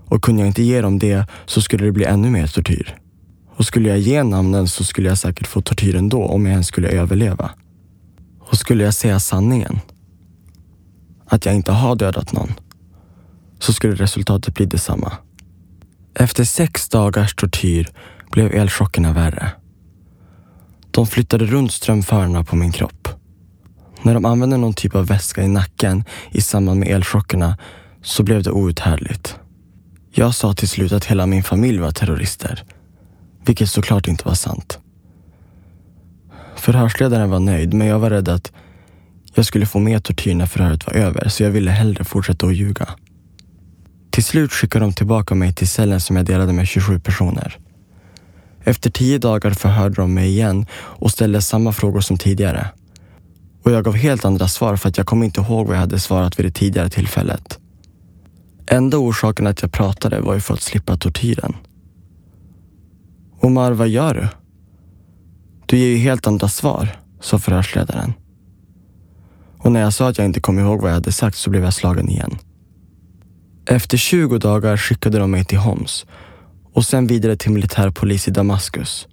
Och 0.06 0.24
kunde 0.24 0.42
jag 0.42 0.48
inte 0.48 0.63
ge 0.63 0.81
dem 0.81 1.00
det 1.00 1.27
så 1.45 1.62
skulle 1.62 1.86
det 1.86 1.92
bli 1.92 2.06
ännu 2.06 2.30
mer 2.30 2.48
tortyr. 2.48 2.98
Och 3.56 3.66
skulle 3.66 3.89
jag 3.89 4.00
ge 4.00 4.24
namnen 4.24 4.68
så 4.68 4.83
skulle 4.83 5.10
jag 5.10 5.18
säkert 5.18 5.48
få 5.48 5.62
tortyr 5.62 5.95
ändå 5.95 6.25
om 6.25 6.45
jag 6.45 6.51
ens 6.51 6.68
skulle 6.68 6.88
överleva. 6.88 7.51
Och 8.39 8.57
skulle 8.57 8.83
jag 8.83 8.94
säga 8.94 9.19
sanningen, 9.19 9.80
att 11.25 11.45
jag 11.45 11.56
inte 11.56 11.72
har 11.72 11.95
dödat 11.95 12.33
någon, 12.33 12.54
så 13.60 13.74
skulle 13.74 13.95
resultatet 13.95 14.54
bli 14.54 14.66
detsamma. 14.66 15.12
Efter 16.20 16.44
sex 16.44 16.90
dagars 16.90 17.36
tortyr 17.36 17.90
blev 18.32 18.54
elchockerna 18.54 19.14
värre. 19.14 19.52
De 20.92 21.08
flyttade 21.08 21.46
runt 21.46 21.72
strömförarna 21.72 22.44
på 22.44 22.56
min 22.56 22.72
kropp. 22.72 23.08
När 24.02 24.14
de 24.14 24.26
använde 24.26 24.58
någon 24.58 24.74
typ 24.74 24.96
av 24.96 25.08
väska 25.08 25.44
i 25.44 25.48
nacken 25.48 26.04
i 26.32 26.42
samband 26.42 26.80
med 26.80 26.90
elchockerna 26.90 27.58
så 28.02 28.24
blev 28.24 28.44
det 28.44 28.52
outhärdligt. 28.52 29.40
Jag 30.12 30.36
sa 30.36 30.54
till 30.54 30.70
slut 30.70 30.92
att 30.92 31.06
hela 31.06 31.26
min 31.26 31.44
familj 31.44 31.78
var 31.78 31.92
terrorister, 31.92 32.64
vilket 33.46 33.70
såklart 33.70 34.08
inte 34.08 34.28
var 34.28 34.36
sant. 34.36 34.80
Förhörsledaren 36.56 37.30
var 37.30 37.40
nöjd, 37.40 37.74
men 37.74 37.88
jag 37.88 38.00
var 38.00 38.10
rädd 38.10 38.30
att 38.30 38.52
jag 39.34 39.46
skulle 39.46 39.66
få 39.66 39.80
mer 39.80 40.00
tortyr 40.00 40.36
när 40.36 40.46
förhöret 40.46 40.88
var 40.88 40.94
över, 40.94 41.30
så 41.30 41.44
jag 41.44 41.52
ville 41.52 41.72
hellre 41.72 42.04
fortsätta 42.04 42.48
att 42.48 42.56
ljuga. 42.56 42.90
Till 44.16 44.24
slut 44.24 44.52
skickade 44.52 44.86
de 44.86 44.94
tillbaka 44.94 45.36
mig 45.36 45.54
till 45.54 45.68
cellen 45.68 46.00
som 46.00 46.16
jag 46.16 46.26
delade 46.26 46.54
med 46.54 46.68
27 46.68 47.00
personer. 47.00 47.58
Efter 48.63 48.89
tio 48.89 49.18
dagar 49.18 49.51
förhörde 49.51 49.96
de 49.96 50.13
mig 50.13 50.30
igen 50.30 50.66
och 50.74 51.12
ställde 51.12 51.42
samma 51.42 51.72
frågor 51.72 52.01
som 52.01 52.18
tidigare. 52.18 52.68
Och 53.63 53.72
jag 53.72 53.84
gav 53.84 53.96
helt 53.96 54.25
andra 54.25 54.48
svar 54.48 54.75
för 54.75 54.89
att 54.89 54.98
jag 54.98 55.08
kom 55.08 55.24
inte 55.24 55.42
ihåg 55.42 55.68
vad 55.68 55.75
jag 55.75 55.80
hade 55.80 56.00
svarat 56.00 56.39
vid 56.39 56.46
det 56.46 56.51
tidigare 56.51 56.89
tillfället. 56.89 57.60
Enda 58.68 58.98
orsaken 58.98 59.48
att 59.48 59.62
jag 59.62 59.72
pratade 59.72 60.20
var 60.20 60.34
ju 60.34 60.39
för 60.39 60.54
att 60.54 60.62
slippa 60.62 60.98
tortyren. 60.98 61.56
Omar, 63.39 63.72
vad 63.72 63.89
gör 63.89 64.13
du? 64.13 64.28
Du 65.66 65.78
ger 65.78 65.88
ju 65.88 65.98
helt 65.98 66.28
andra 66.28 66.48
svar, 66.48 66.89
sa 67.22 67.39
förhörsledaren. 67.39 68.13
Och 69.58 69.72
när 69.72 69.80
jag 69.80 69.94
sa 69.94 70.10
att 70.10 70.18
jag 70.18 70.25
inte 70.25 70.39
kom 70.39 70.60
ihåg 70.60 70.82
vad 70.82 70.89
jag 70.89 70.96
hade 70.96 71.12
sagt 71.12 71.38
så 71.38 71.50
blev 71.50 71.63
jag 71.63 71.74
slagen 71.74 72.10
igen. 72.10 72.38
Efter 73.67 73.98
20 73.98 74.38
dagar 74.38 74.77
skickade 74.77 75.19
de 75.19 75.31
mig 75.31 75.45
till 75.45 75.57
Homs 75.57 76.05
och 76.74 76.86
sen 76.86 77.07
vidare 77.07 77.36
till 77.36 77.51
militärpolis 77.51 78.27
i 78.27 78.31
Damaskus. 78.31 79.07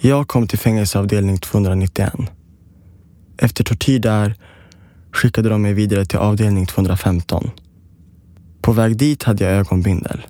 Jag 0.00 0.28
kom 0.28 0.46
till 0.46 0.58
fängelseavdelning 0.58 1.38
291. 1.38 2.12
Efter 3.38 3.64
tortyr 3.64 3.98
där 3.98 4.34
skickade 5.12 5.48
de 5.48 5.62
mig 5.62 5.72
vidare 5.72 6.06
till 6.06 6.18
avdelning 6.18 6.66
215. 6.66 7.50
På 8.62 8.72
väg 8.72 8.96
dit 8.96 9.22
hade 9.22 9.44
jag 9.44 9.52
ögonbindel 9.52 10.26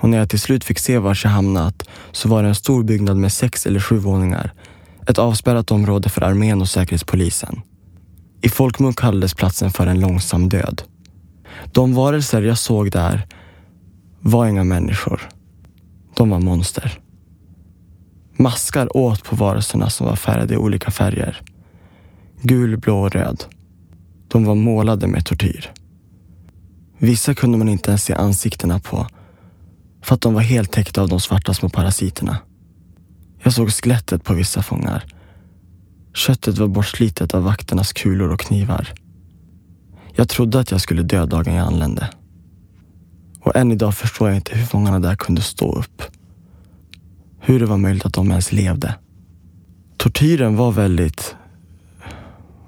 och 0.00 0.08
när 0.08 0.18
jag 0.18 0.28
till 0.28 0.40
slut 0.40 0.64
fick 0.64 0.78
se 0.78 0.98
var 0.98 1.18
jag 1.24 1.30
hamnat 1.30 1.88
så 2.12 2.28
var 2.28 2.42
det 2.42 2.48
en 2.48 2.54
stor 2.54 2.82
byggnad 2.82 3.16
med 3.16 3.32
sex 3.32 3.66
eller 3.66 3.80
sju 3.80 3.96
våningar. 3.96 4.52
Ett 5.06 5.18
avspärrat 5.18 5.70
område 5.70 6.08
för 6.08 6.22
armén 6.22 6.60
och 6.60 6.68
säkerhetspolisen. 6.68 7.60
I 8.40 8.48
folkmun 8.48 8.92
kallades 8.92 9.34
platsen 9.34 9.70
för 9.70 9.86
en 9.86 10.00
långsam 10.00 10.48
död. 10.48 10.82
De 11.72 11.94
varelser 11.94 12.42
jag 12.42 12.58
såg 12.58 12.90
där 12.90 13.26
var 14.20 14.46
inga 14.46 14.64
människor. 14.64 15.28
De 16.16 16.30
var 16.30 16.40
monster. 16.40 17.00
Maskar 18.36 18.96
åt 18.96 19.24
på 19.24 19.36
varelserna 19.36 19.90
som 19.90 20.06
var 20.06 20.16
färgade 20.16 20.54
i 20.54 20.56
olika 20.56 20.90
färger. 20.90 21.42
Gul, 22.42 22.76
blå 22.76 23.00
och 23.00 23.12
röd. 23.12 23.44
De 24.28 24.44
var 24.44 24.54
målade 24.54 25.06
med 25.06 25.26
tortyr. 25.26 25.72
Vissa 26.98 27.34
kunde 27.34 27.58
man 27.58 27.68
inte 27.68 27.90
ens 27.90 28.04
se 28.04 28.14
ansiktena 28.14 28.78
på 28.78 29.06
för 30.02 30.14
att 30.14 30.20
de 30.20 30.34
var 30.34 30.40
helt 30.40 30.72
täckta 30.72 31.02
av 31.02 31.08
de 31.08 31.20
svarta 31.20 31.54
små 31.54 31.68
parasiterna. 31.68 32.38
Jag 33.42 33.52
såg 33.52 33.70
skelettet 33.70 34.24
på 34.24 34.34
vissa 34.34 34.62
fångar. 34.62 35.04
Köttet 36.14 36.58
var 36.58 36.68
bortslitet 36.68 37.34
av 37.34 37.42
vakternas 37.42 37.92
kulor 37.92 38.32
och 38.32 38.40
knivar. 38.40 38.94
Jag 40.18 40.28
trodde 40.28 40.60
att 40.60 40.70
jag 40.70 40.80
skulle 40.80 41.02
dö 41.02 41.26
dagen 41.26 41.54
jag 41.54 41.66
anlände. 41.66 42.10
Och 43.40 43.56
än 43.56 43.72
idag 43.72 43.94
förstår 43.94 44.28
jag 44.28 44.36
inte 44.36 44.56
hur 44.56 44.66
fångarna 44.66 45.00
där 45.00 45.16
kunde 45.16 45.42
stå 45.42 45.72
upp. 45.72 46.02
Hur 47.40 47.60
det 47.60 47.66
var 47.66 47.76
möjligt 47.76 48.04
att 48.06 48.14
de 48.14 48.30
ens 48.30 48.52
levde. 48.52 48.94
Tortyren 49.96 50.56
var 50.56 50.72
väldigt 50.72 51.36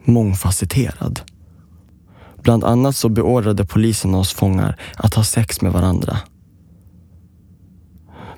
mångfacetterad. 0.04 1.21
Bland 2.42 2.64
annat 2.64 2.97
så 2.97 3.09
beordrade 3.09 3.64
polisen 3.64 4.14
oss 4.14 4.33
fångar 4.33 4.76
att 4.97 5.14
ha 5.14 5.25
sex 5.25 5.61
med 5.61 5.73
varandra. 5.73 6.19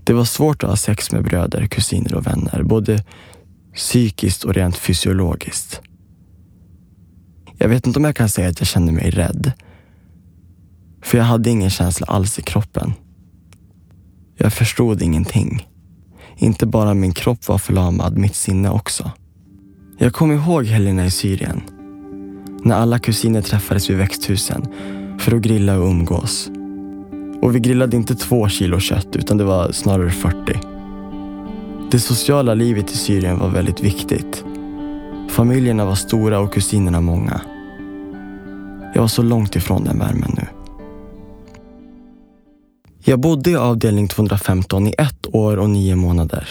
Det 0.05 0.13
var 0.13 0.25
svårt 0.25 0.63
att 0.63 0.71
ha 0.71 0.77
sex 0.77 1.13
med 1.13 1.25
bröder, 1.25 1.67
kusiner 1.67 2.15
och 2.15 2.27
vänner, 2.27 2.63
både 2.63 3.05
psykiskt 3.75 4.45
och 4.45 4.55
rent 4.55 4.77
fysiologiskt. 4.77 5.81
Jag 7.63 7.69
vet 7.69 7.87
inte 7.87 7.99
om 7.99 8.05
jag 8.05 8.17
kan 8.17 8.29
säga 8.29 8.49
att 8.49 8.61
jag 8.61 8.67
kände 8.67 8.93
mig 8.93 9.11
rädd. 9.11 9.53
För 11.03 11.19
jag 11.19 11.25
hade 11.25 11.51
ingen 11.51 11.71
känsla 11.71 12.07
alls 12.07 12.39
i 12.39 12.43
kroppen. 12.43 12.93
Jag 14.37 14.53
förstod 14.53 15.03
ingenting. 15.03 15.69
Inte 16.37 16.67
bara 16.67 16.95
min 16.95 17.13
kropp 17.13 17.49
var 17.49 17.59
förlamad, 17.59 18.19
mitt 18.19 18.35
sinne 18.35 18.71
också. 18.71 19.11
Jag 19.99 20.13
kommer 20.13 20.35
ihåg 20.35 20.67
helgerna 20.67 21.07
i 21.07 21.11
Syrien. 21.11 21.61
När 22.65 22.75
alla 22.75 22.99
kusiner 22.99 23.43
träffades 23.43 23.91
vid 23.91 23.99
växthusen 23.99 24.67
för 25.19 25.37
att 25.37 25.43
grilla 25.43 25.79
och 25.79 25.89
umgås. 25.89 26.51
Och 27.43 27.55
vi 27.55 27.61
grillade 27.61 27.97
inte 27.97 28.15
två 28.15 28.49
kilo 28.49 28.81
kött 28.81 29.17
utan 29.17 29.37
det 29.37 29.45
var 29.45 29.73
snarare 29.73 30.11
40. 30.11 30.61
Det 31.91 31.99
sociala 31.99 32.55
livet 32.55 32.91
i 32.91 32.97
Syrien 32.97 33.39
var 33.39 33.49
väldigt 33.49 33.81
viktigt. 33.81 34.45
Familjerna 35.31 35.85
var 35.85 35.95
stora 35.95 36.41
och 36.41 36.53
kusinerna 36.53 37.01
många. 37.01 37.41
Jag 38.95 39.01
var 39.01 39.09
så 39.09 39.23
långt 39.23 39.57
ifrån 39.57 39.85
den 39.85 39.99
värmen 39.99 40.35
nu. 40.37 40.47
Jag 43.05 43.21
bodde 43.21 43.51
i 43.51 43.57
avdelning 43.57 44.09
215 44.09 44.87
i 44.87 44.95
ett 44.99 45.27
år 45.35 45.57
och 45.57 45.71
nio 45.71 45.97
månader. 45.97 46.49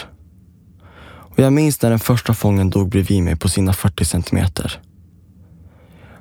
Och 1.04 1.38
jag 1.38 1.52
minns 1.52 1.82
när 1.82 1.90
den 1.90 1.98
första 1.98 2.34
fången 2.34 2.70
dog 2.70 2.88
bredvid 2.88 3.22
mig 3.22 3.36
på 3.36 3.48
sina 3.48 3.72
40 3.72 4.04
centimeter. 4.04 4.80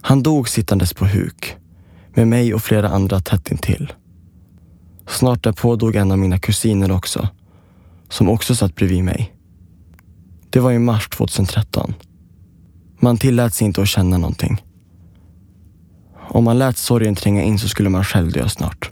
Han 0.01 0.23
dog 0.23 0.49
sittandes 0.49 0.93
på 0.93 1.05
huk, 1.05 1.55
med 2.13 2.27
mig 2.27 2.53
och 2.53 2.63
flera 2.63 2.89
andra 2.89 3.19
tätt 3.19 3.51
intill. 3.51 3.93
Snart 5.07 5.43
därpå 5.43 5.75
dog 5.75 5.95
en 5.95 6.11
av 6.11 6.17
mina 6.17 6.39
kusiner 6.39 6.91
också, 6.91 7.27
som 8.09 8.29
också 8.29 8.55
satt 8.55 8.75
bredvid 8.75 9.03
mig. 9.03 9.35
Det 10.49 10.59
var 10.59 10.71
i 10.71 10.79
mars 10.79 11.09
2013. 11.09 11.93
Man 12.99 13.17
tillät 13.17 13.53
sig 13.53 13.67
inte 13.67 13.81
att 13.81 13.87
känna 13.87 14.17
någonting. 14.17 14.61
Om 16.33 16.43
man 16.43 16.59
lät 16.59 16.77
sorgen 16.77 17.15
tränga 17.15 17.43
in 17.43 17.59
så 17.59 17.67
skulle 17.67 17.89
man 17.89 18.03
själv 18.03 18.31
dö 18.31 18.49
snart. 18.49 18.91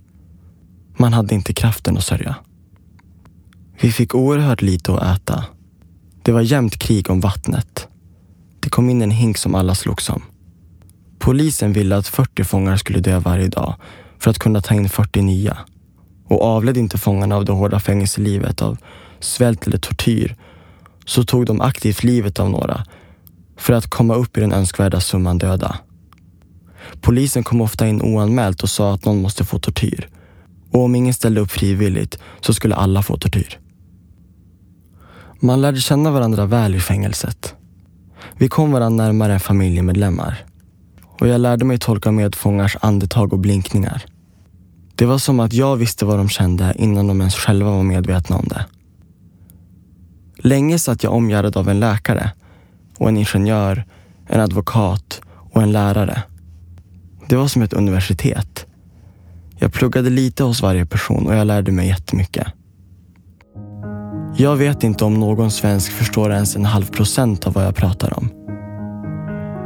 Man 0.98 1.14
hade 1.14 1.36
inte 1.36 1.54
kraften 1.54 1.98
att 1.98 2.04
sörja. 2.04 2.36
Vi 3.82 3.92
fick 3.92 4.16
oerhört 4.16 4.62
lite 4.62 4.94
att 4.94 5.18
äta. 5.18 5.46
Det 6.24 6.32
var 6.32 6.42
jämnt 6.42 6.80
krig 6.80 7.10
om 7.10 7.20
vattnet. 7.20 7.88
Det 8.60 8.70
kom 8.70 8.90
in 8.90 9.02
en 9.02 9.12
hink 9.12 9.38
som 9.38 9.56
alla 9.56 9.76
slogs 9.76 10.10
om. 10.10 10.22
Polisen 11.20 11.74
ville 11.74 11.98
att 11.98 12.08
40 12.08 12.44
fångar 12.44 12.78
skulle 12.78 13.00
dö 13.00 13.20
varje 13.20 13.48
dag 13.48 13.76
för 14.20 14.32
att 14.32 14.40
kunna 14.40 14.62
ta 14.62 14.76
in 14.76 14.90
40 14.90 15.22
nya. 15.22 15.58
Och 16.26 16.44
avled 16.44 16.78
inte 16.78 16.98
fångarna 16.98 17.36
av 17.36 17.46
det 17.46 17.52
hårda 17.52 17.80
fängelselivet, 17.80 18.62
av 18.62 18.78
svält 19.20 19.68
eller 19.68 19.78
tortyr, 19.78 20.36
så 21.06 21.24
tog 21.24 21.46
de 21.46 21.62
aktivt 21.62 22.04
livet 22.04 22.40
av 22.40 22.50
några 22.50 22.86
för 23.58 23.74
att 23.74 23.90
komma 23.90 24.16
upp 24.16 24.38
i 24.38 24.42
den 24.42 24.52
önskvärda 24.52 25.00
summan 25.00 25.38
döda. 25.38 25.80
Polisen 27.02 27.44
kom 27.44 27.62
ofta 27.62 27.88
in 27.88 28.02
oanmält 28.02 28.64
och 28.64 28.70
sa 28.70 28.94
att 28.94 29.06
någon 29.06 29.22
måste 29.22 29.46
få 29.46 29.60
tortyr. 29.60 30.10
Och 30.72 30.84
om 30.84 30.96
ingen 30.96 31.14
ställde 31.14 31.42
upp 31.42 31.52
frivilligt 31.52 32.20
så 32.42 32.54
skulle 32.54 32.76
alla 32.76 33.04
få 33.04 33.18
tortyr. 33.18 33.60
Man 35.40 35.62
lärde 35.62 35.80
känna 35.80 36.12
varandra 36.12 36.46
väl 36.46 36.76
i 36.76 36.80
fängelset. 36.80 37.56
Vi 38.38 38.48
kom 38.48 38.72
varandra 38.72 39.06
närmare 39.06 39.34
än 39.34 39.40
familjemedlemmar. 39.40 40.46
Och 41.20 41.28
jag 41.28 41.42
lärde 41.42 41.66
mig 41.66 41.78
tolka 41.78 42.12
medfångars 42.12 42.78
andetag 42.82 43.34
och 43.34 43.40
blinkningar. 43.40 44.06
Det 44.96 45.06
var 45.06 45.18
som 45.18 45.40
att 45.40 45.54
jag 45.54 45.76
visste 45.76 46.06
vad 46.06 46.18
de 46.18 46.30
kände 46.30 46.74
innan 46.78 47.08
de 47.08 47.22
ens 47.22 47.36
själva 47.36 47.72
var 47.72 47.84
medvetna 47.84 48.36
om 48.36 48.48
det. 48.48 48.66
Länge 50.38 50.80
satt 50.80 51.04
jag 51.04 51.14
omgärdad 51.14 51.58
av 51.58 51.70
en 51.70 51.80
läkare 51.80 52.32
och 52.98 53.10
en 53.10 53.18
ingenjör, 53.18 53.86
en 54.28 54.42
advokat 54.42 55.22
och 55.52 55.62
en 55.62 55.72
lärare. 55.72 56.24
Det 57.30 57.36
var 57.36 57.48
som 57.48 57.62
ett 57.62 57.74
universitet. 57.74 58.66
Jag 59.58 59.74
pluggade 59.74 60.10
lite 60.10 60.44
hos 60.44 60.62
varje 60.62 60.86
person 60.86 61.28
och 61.28 61.36
jag 61.36 61.48
lärde 61.48 61.72
mig 61.72 61.88
jättemycket. 61.88 62.48
Jag 64.38 64.56
vet 64.56 64.84
inte 64.84 65.06
om 65.06 65.14
någon 65.14 65.52
svensk 65.52 65.92
förstår 65.92 66.32
ens 66.32 66.56
en 66.56 66.66
halv 66.66 66.86
procent 66.86 67.48
av 67.48 67.54
vad 67.54 67.66
jag 67.66 67.76
pratar 67.76 68.18
om. 68.18 68.30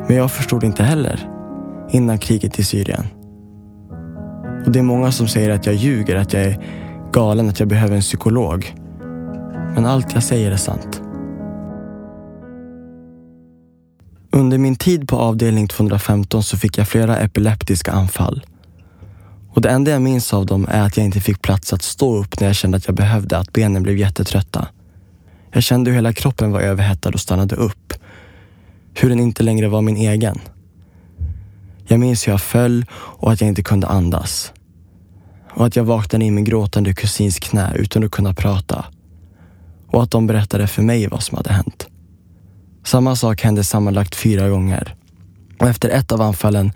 Men 0.08 0.18
jag 0.18 0.32
förstod 0.32 0.64
inte 0.64 0.84
heller 0.84 1.30
innan 1.92 2.18
kriget 2.18 2.60
i 2.60 2.64
Syrien. 2.64 3.06
Och 4.66 4.72
Det 4.72 4.80
är 4.80 4.84
många 4.84 5.12
som 5.12 5.28
säger 5.28 5.50
att 5.50 5.66
jag 5.66 5.76
ljuger, 5.76 6.16
att 6.16 6.34
jag 6.34 6.44
är 6.44 6.66
galen, 7.12 7.50
att 7.50 7.60
jag 7.60 7.70
behöver 7.70 7.96
en 7.96 8.02
psykolog. 8.02 8.76
Men 9.76 9.86
allt 9.86 10.14
jag 10.14 10.24
säger 10.24 10.52
är 10.52 10.58
sant. 10.58 11.03
Under 14.36 14.58
min 14.58 14.76
tid 14.76 15.08
på 15.08 15.18
avdelning 15.18 15.68
215 15.68 16.44
så 16.44 16.58
fick 16.58 16.78
jag 16.78 16.88
flera 16.88 17.18
epileptiska 17.18 17.92
anfall. 17.92 18.46
Och 19.50 19.62
det 19.62 19.70
enda 19.70 19.92
jag 19.92 20.02
minns 20.02 20.34
av 20.34 20.46
dem 20.46 20.68
är 20.70 20.82
att 20.82 20.98
jag 20.98 21.06
inte 21.06 21.22
fick 21.22 21.42
plats 21.42 21.74
att 21.74 21.82
stå 21.82 22.16
upp 22.18 22.40
när 22.40 22.48
jag 22.48 22.56
kände 22.56 22.78
att 22.78 22.86
jag 22.86 22.96
behövde, 22.96 23.38
att 23.38 23.54
benen 23.54 23.84
blev 23.84 23.98
jättetrötta. 23.98 24.68
Jag 25.52 25.64
kände 25.64 25.90
hur 25.90 25.96
hela 25.96 26.14
kroppen 26.14 26.52
var 26.52 26.62
överhettad 26.62 27.10
och 27.10 27.20
stannade 27.20 27.56
upp. 27.56 27.94
Hur 28.94 29.10
den 29.10 29.20
inte 29.20 29.44
längre 29.44 29.68
var 29.68 29.82
min 29.82 29.98
egen. 29.98 30.40
Jag 31.88 32.00
minns 32.00 32.28
hur 32.28 32.32
jag 32.32 32.42
föll 32.42 32.86
och 32.94 33.32
att 33.32 33.42
jag 33.42 33.48
inte 33.48 33.64
kunde 33.64 33.88
andas. 33.88 34.54
Och 35.50 35.66
att 35.66 35.76
jag 35.76 35.84
vaknade 35.84 36.26
i 36.26 36.32
min 36.32 36.44
gråtande 36.44 36.94
kusins 36.94 37.40
knä 37.40 37.74
utan 37.76 38.04
att 38.04 38.12
kunna 38.12 38.34
prata. 38.34 38.86
Och 39.88 40.04
att 40.04 40.12
de 40.12 40.28
berättade 40.28 40.68
för 40.68 40.82
mig 40.82 41.08
vad 41.08 41.24
som 41.24 41.38
hade 41.38 41.54
hänt. 41.54 41.83
Samma 42.84 43.16
sak 43.16 43.42
hände 43.42 43.64
sammanlagt 43.64 44.16
fyra 44.16 44.50
gånger. 44.50 44.96
Och 45.60 45.68
efter 45.68 45.90
ett 45.90 46.12
av 46.12 46.22
anfallen 46.22 46.72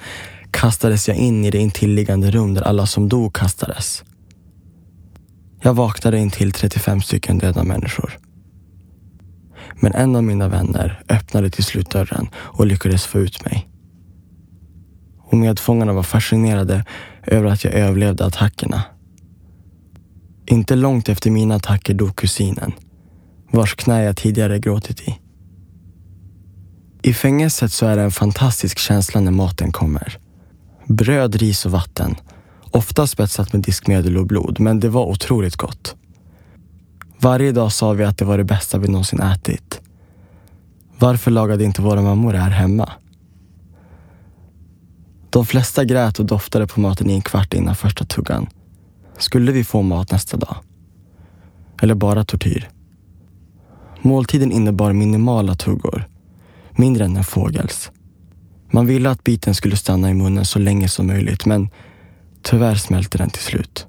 kastades 0.51 1.07
jag 1.07 1.17
in 1.17 1.45
i 1.45 1.51
det 1.51 1.57
intilliggande 1.57 2.31
rum 2.31 2.53
där 2.53 2.61
alla 2.61 2.85
som 2.85 3.09
dog 3.09 3.35
kastades. 3.35 4.03
Jag 5.61 5.73
vaknade 5.73 6.19
in 6.19 6.31
till 6.31 6.51
35 6.51 7.01
stycken 7.01 7.37
döda 7.37 7.63
människor. 7.63 8.17
Men 9.75 9.93
en 9.93 10.15
av 10.15 10.23
mina 10.23 10.47
vänner 10.47 11.03
öppnade 11.09 11.49
till 11.49 11.63
slut 11.63 11.89
dörren 11.89 12.29
och 12.35 12.67
lyckades 12.67 13.05
få 13.05 13.19
ut 13.19 13.45
mig. 13.45 13.69
Och 15.19 15.37
medfångarna 15.37 15.93
var 15.93 16.03
fascinerade 16.03 16.85
över 17.23 17.49
att 17.49 17.63
jag 17.63 17.73
överlevde 17.73 18.25
attackerna. 18.25 18.83
Inte 20.45 20.75
långt 20.75 21.09
efter 21.09 21.31
mina 21.31 21.55
attacker 21.55 21.93
dog 21.93 22.15
kusinen, 22.15 22.73
vars 23.51 23.75
knä 23.75 24.03
jag 24.03 24.17
tidigare 24.17 24.59
gråtit 24.59 25.01
i. 25.01 25.26
I 27.07 27.13
fängelset 27.13 27.71
så 27.71 27.85
är 27.85 27.95
det 27.95 28.01
en 28.01 28.11
fantastisk 28.11 28.77
känsla 28.79 29.21
när 29.21 29.31
maten 29.31 29.71
kommer. 29.71 30.17
Bröd, 30.85 31.35
ris 31.35 31.65
och 31.65 31.71
vatten. 31.71 32.15
Ofta 32.71 33.07
spetsat 33.07 33.53
med 33.53 33.61
diskmedel 33.61 34.17
och 34.17 34.27
blod, 34.27 34.59
men 34.59 34.79
det 34.79 34.89
var 34.89 35.05
otroligt 35.05 35.55
gott. 35.55 35.95
Varje 37.19 37.51
dag 37.51 37.71
sa 37.71 37.91
vi 37.93 38.03
att 38.03 38.17
det 38.17 38.25
var 38.25 38.37
det 38.37 38.43
bästa 38.43 38.77
vi 38.77 38.87
någonsin 38.87 39.21
ätit. 39.21 39.81
Varför 40.99 41.31
lagade 41.31 41.63
inte 41.63 41.81
våra 41.81 42.01
mammor 42.01 42.33
det 42.33 42.39
här 42.39 42.49
hemma? 42.49 42.91
De 45.29 45.45
flesta 45.45 45.83
grät 45.85 46.19
och 46.19 46.25
doftade 46.25 46.67
på 46.67 46.79
maten 46.79 47.09
i 47.09 47.13
en 47.13 47.21
kvart 47.21 47.53
innan 47.53 47.75
första 47.75 48.05
tuggan. 48.05 48.47
Skulle 49.17 49.51
vi 49.51 49.63
få 49.63 49.81
mat 49.81 50.11
nästa 50.11 50.37
dag? 50.37 50.55
Eller 51.81 51.95
bara 51.95 52.23
tortyr? 52.23 52.69
Måltiden 54.01 54.51
innebar 54.51 54.93
minimala 54.93 55.55
tuggor. 55.55 56.07
Mindre 56.79 57.05
än 57.05 57.17
en 57.17 57.23
fågels. 57.23 57.91
Man 58.71 58.85
ville 58.85 59.09
att 59.09 59.23
biten 59.23 59.55
skulle 59.55 59.77
stanna 59.77 60.09
i 60.09 60.13
munnen 60.13 60.45
så 60.45 60.59
länge 60.59 60.89
som 60.89 61.07
möjligt 61.07 61.45
men 61.45 61.69
tyvärr 62.41 62.75
smälte 62.75 63.17
den 63.17 63.29
till 63.29 63.43
slut. 63.43 63.87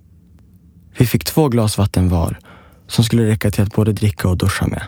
Vi 0.99 1.07
fick 1.07 1.25
två 1.25 1.49
glas 1.49 1.79
vatten 1.79 2.09
var 2.09 2.39
som 2.87 3.05
skulle 3.05 3.27
räcka 3.27 3.51
till 3.51 3.63
att 3.63 3.75
både 3.75 3.93
dricka 3.93 4.29
och 4.29 4.37
duscha 4.37 4.67
med. 4.67 4.83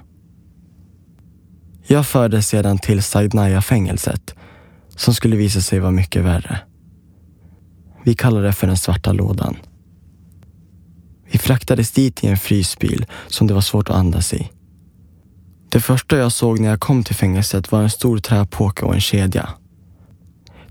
Jag 1.86 2.06
fördes 2.06 2.48
sedan 2.48 2.78
till 2.78 3.02
Saidnaya-fängelset 3.02 4.34
som 4.96 5.14
skulle 5.14 5.36
visa 5.36 5.60
sig 5.60 5.78
vara 5.78 5.90
mycket 5.90 6.24
värre. 6.24 6.60
Vi 8.04 8.14
kallade 8.14 8.46
det 8.46 8.52
för 8.52 8.66
den 8.66 8.76
svarta 8.76 9.12
lådan. 9.12 9.56
Vi 11.32 11.38
fraktades 11.38 11.92
dit 11.92 12.24
i 12.24 12.26
en 12.26 12.36
frysbil 12.36 13.06
som 13.26 13.46
det 13.46 13.54
var 13.54 13.60
svårt 13.60 13.90
att 13.90 13.96
andas 13.96 14.34
i. 14.34 14.50
Det 15.72 15.80
första 15.80 16.16
jag 16.16 16.32
såg 16.32 16.60
när 16.60 16.68
jag 16.68 16.80
kom 16.80 17.04
till 17.04 17.14
fängelset 17.14 17.72
var 17.72 17.82
en 17.82 17.90
stor 17.90 18.18
träpåke 18.18 18.84
och 18.84 18.94
en 18.94 19.00
kedja. 19.00 19.48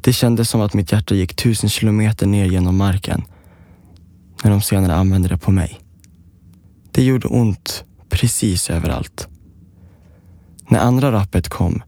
Det 0.01 0.13
kändes 0.13 0.50
som 0.50 0.62
att 0.62 0.74
mitt 0.74 0.91
hjärta 0.91 1.15
gick 1.15 1.36
tusen 1.36 1.70
kilometer 1.70 2.27
ner 2.27 2.46
genom 2.46 2.77
marken 2.77 3.24
när 4.44 4.51
de 4.51 4.62
senare 4.62 4.96
använde 4.96 5.27
det 5.27 5.38
på 5.38 5.51
mig. 5.51 5.79
Det 6.91 7.03
gjorde 7.03 7.27
ont 7.27 7.84
precis 8.10 8.70
överallt. 8.70 9.27
När 10.70 10.79
andra 10.79 11.12
rappet 11.12 11.50
kom 11.50 11.84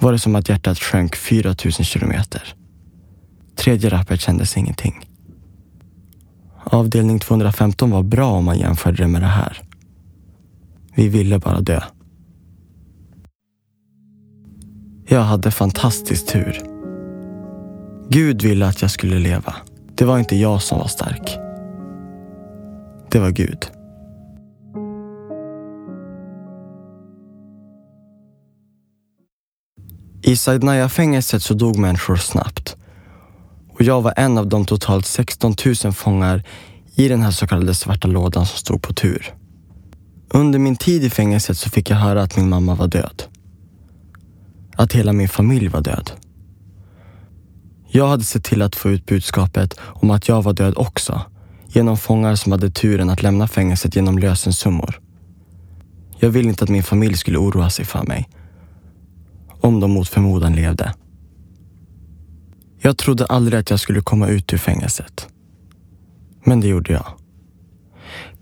var 0.00 0.12
det 0.12 0.18
som 0.18 0.34
att 0.34 0.48
hjärtat 0.48 0.78
sjönk 0.78 1.16
4000 1.16 1.84
kilometer. 1.84 2.54
Tredje 3.56 3.90
rappet 3.90 4.20
kändes 4.20 4.56
ingenting. 4.56 5.08
Avdelning 6.64 7.18
215 7.18 7.90
var 7.90 8.02
bra 8.02 8.30
om 8.30 8.44
man 8.44 8.58
jämförde 8.58 9.02
det 9.02 9.08
med 9.08 9.22
det 9.22 9.26
här. 9.26 9.62
Vi 10.94 11.08
ville 11.08 11.38
bara 11.38 11.60
dö. 11.60 11.80
Jag 15.12 15.22
hade 15.22 15.50
fantastisk 15.50 16.26
tur. 16.26 16.62
Gud 18.08 18.42
ville 18.42 18.66
att 18.66 18.82
jag 18.82 18.90
skulle 18.90 19.18
leva. 19.18 19.54
Det 19.94 20.04
var 20.04 20.18
inte 20.18 20.36
jag 20.36 20.62
som 20.62 20.78
var 20.78 20.86
stark. 20.86 21.38
Det 23.10 23.18
var 23.18 23.30
Gud. 23.30 23.66
I 30.22 30.36
Saidnaya-fängelset 30.36 31.42
så 31.42 31.54
dog 31.54 31.78
människor 31.78 32.16
snabbt. 32.16 32.76
Och 33.72 33.82
jag 33.82 34.02
var 34.02 34.14
en 34.16 34.38
av 34.38 34.48
de 34.48 34.64
totalt 34.64 35.06
16 35.06 35.54
000 35.84 35.92
fångar 35.92 36.42
i 36.94 37.08
den 37.08 37.22
här 37.22 37.30
så 37.30 37.46
kallade 37.46 37.74
svarta 37.74 38.08
lådan 38.08 38.46
som 38.46 38.58
stod 38.58 38.82
på 38.82 38.92
tur. 38.92 39.34
Under 40.30 40.58
min 40.58 40.76
tid 40.76 41.04
i 41.04 41.10
fängelset 41.10 41.58
så 41.58 41.70
fick 41.70 41.90
jag 41.90 41.96
höra 41.96 42.22
att 42.22 42.36
min 42.36 42.48
mamma 42.48 42.74
var 42.74 42.86
död. 42.86 43.22
Att 44.76 44.92
hela 44.92 45.12
min 45.12 45.28
familj 45.28 45.68
var 45.68 45.80
död. 45.80 46.10
Jag 47.88 48.08
hade 48.08 48.24
sett 48.24 48.44
till 48.44 48.62
att 48.62 48.76
få 48.76 48.90
ut 48.90 49.06
budskapet 49.06 49.80
om 49.80 50.10
att 50.10 50.28
jag 50.28 50.42
var 50.42 50.52
död 50.52 50.74
också 50.76 51.22
genom 51.68 51.96
fångar 51.96 52.34
som 52.34 52.52
hade 52.52 52.70
turen 52.70 53.10
att 53.10 53.22
lämna 53.22 53.48
fängelset 53.48 53.96
genom 53.96 54.18
lösensummor. 54.18 55.00
Jag 56.18 56.30
ville 56.30 56.48
inte 56.48 56.64
att 56.64 56.70
min 56.70 56.82
familj 56.82 57.16
skulle 57.16 57.38
oroa 57.38 57.70
sig 57.70 57.84
för 57.84 58.02
mig. 58.02 58.28
Om 59.60 59.80
de 59.80 59.90
mot 59.90 60.08
förmodan 60.08 60.52
levde. 60.52 60.94
Jag 62.78 62.98
trodde 62.98 63.26
aldrig 63.26 63.60
att 63.60 63.70
jag 63.70 63.80
skulle 63.80 64.00
komma 64.00 64.28
ut 64.28 64.52
ur 64.52 64.58
fängelset. 64.58 65.28
Men 66.44 66.60
det 66.60 66.68
gjorde 66.68 66.92
jag. 66.92 67.06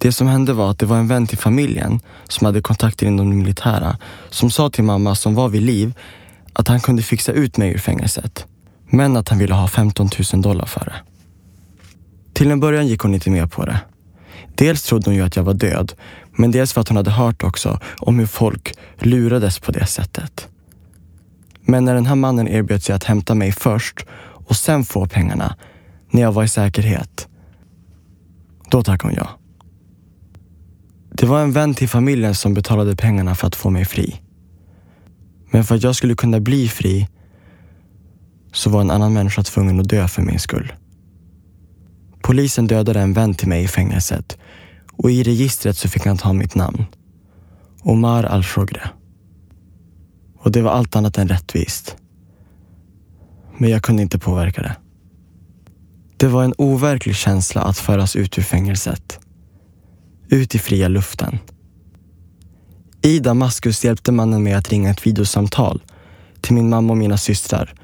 Det 0.02 0.12
som 0.12 0.26
hände 0.26 0.52
var 0.52 0.70
att 0.70 0.78
det 0.78 0.86
var 0.86 0.96
en 0.96 1.08
vän 1.08 1.26
till 1.26 1.38
familjen 1.38 2.00
som 2.28 2.44
hade 2.44 2.60
kontakter 2.60 3.06
inom 3.06 3.30
det 3.30 3.36
militära 3.36 3.98
som 4.30 4.50
sa 4.50 4.70
till 4.70 4.84
mamma 4.84 5.14
som 5.14 5.34
var 5.34 5.48
vid 5.48 5.62
liv 5.62 5.94
att 6.52 6.68
han 6.68 6.80
kunde 6.80 7.02
fixa 7.02 7.32
ut 7.32 7.56
mig 7.56 7.70
ur 7.70 7.78
fängelset. 7.78 8.46
Men 8.90 9.16
att 9.16 9.28
han 9.28 9.38
ville 9.38 9.54
ha 9.54 9.68
15 9.68 10.08
000 10.32 10.42
dollar 10.42 10.66
för 10.66 10.84
det. 10.84 10.94
Till 12.32 12.50
en 12.50 12.60
början 12.60 12.86
gick 12.86 13.00
hon 13.00 13.14
inte 13.14 13.30
med 13.30 13.52
på 13.52 13.64
det. 13.64 13.80
Dels 14.54 14.82
trodde 14.82 15.10
hon 15.10 15.14
ju 15.14 15.22
att 15.22 15.36
jag 15.36 15.42
var 15.42 15.54
död, 15.54 15.92
men 16.32 16.50
dels 16.50 16.72
för 16.72 16.80
att 16.80 16.88
hon 16.88 16.96
hade 16.96 17.10
hört 17.10 17.44
också 17.44 17.80
om 17.98 18.18
hur 18.18 18.26
folk 18.26 18.74
lurades 18.98 19.58
på 19.58 19.72
det 19.72 19.86
sättet. 19.86 20.48
Men 21.62 21.84
när 21.84 21.94
den 21.94 22.06
här 22.06 22.14
mannen 22.14 22.48
erbjöd 22.48 22.82
sig 22.82 22.94
att 22.94 23.04
hämta 23.04 23.34
mig 23.34 23.52
först 23.52 24.06
och 24.46 24.56
sen 24.56 24.84
få 24.84 25.06
pengarna 25.06 25.56
när 26.10 26.22
jag 26.22 26.32
var 26.32 26.44
i 26.44 26.48
säkerhet, 26.48 27.28
då 28.70 28.82
tackade 28.82 29.14
hon 29.14 29.24
ja. 29.24 29.39
Det 31.20 31.26
var 31.26 31.42
en 31.42 31.52
vän 31.52 31.74
till 31.74 31.88
familjen 31.88 32.34
som 32.34 32.54
betalade 32.54 32.96
pengarna 32.96 33.34
för 33.34 33.46
att 33.46 33.56
få 33.56 33.70
mig 33.70 33.84
fri. 33.84 34.20
Men 35.50 35.64
för 35.64 35.74
att 35.74 35.82
jag 35.82 35.96
skulle 35.96 36.14
kunna 36.14 36.40
bli 36.40 36.68
fri 36.68 37.08
så 38.52 38.70
var 38.70 38.80
en 38.80 38.90
annan 38.90 39.12
människa 39.12 39.42
tvungen 39.42 39.80
att 39.80 39.88
dö 39.88 40.08
för 40.08 40.22
min 40.22 40.38
skull. 40.38 40.72
Polisen 42.22 42.66
dödade 42.66 43.00
en 43.00 43.12
vän 43.12 43.34
till 43.34 43.48
mig 43.48 43.64
i 43.64 43.68
fängelset 43.68 44.38
och 44.92 45.10
i 45.10 45.22
registret 45.22 45.76
så 45.76 45.88
fick 45.88 46.06
han 46.06 46.18
ta 46.18 46.32
mitt 46.32 46.54
namn. 46.54 46.84
Omar 47.82 48.24
al-Shogre. 48.24 48.90
Och 50.38 50.52
det 50.52 50.62
var 50.62 50.70
allt 50.70 50.96
annat 50.96 51.18
än 51.18 51.28
rättvist. 51.28 51.96
Men 53.58 53.70
jag 53.70 53.82
kunde 53.82 54.02
inte 54.02 54.18
påverka 54.18 54.62
det. 54.62 54.76
Det 56.16 56.28
var 56.28 56.44
en 56.44 56.54
overklig 56.58 57.16
känsla 57.16 57.62
att 57.62 57.78
föras 57.78 58.16
ut 58.16 58.38
ur 58.38 58.42
fängelset. 58.42 59.20
Ut 60.32 60.54
i 60.54 60.58
fria 60.58 60.88
luften. 60.88 61.38
I 63.02 63.18
Damaskus 63.18 63.84
hjälpte 63.84 64.12
mannen 64.12 64.42
mig 64.42 64.52
att 64.52 64.68
ringa 64.68 64.90
ett 64.90 65.06
videosamtal 65.06 65.82
till 66.40 66.54
min 66.54 66.68
mamma 66.68 66.92
och 66.92 66.96
mina 66.96 67.16
systrar 67.16 67.74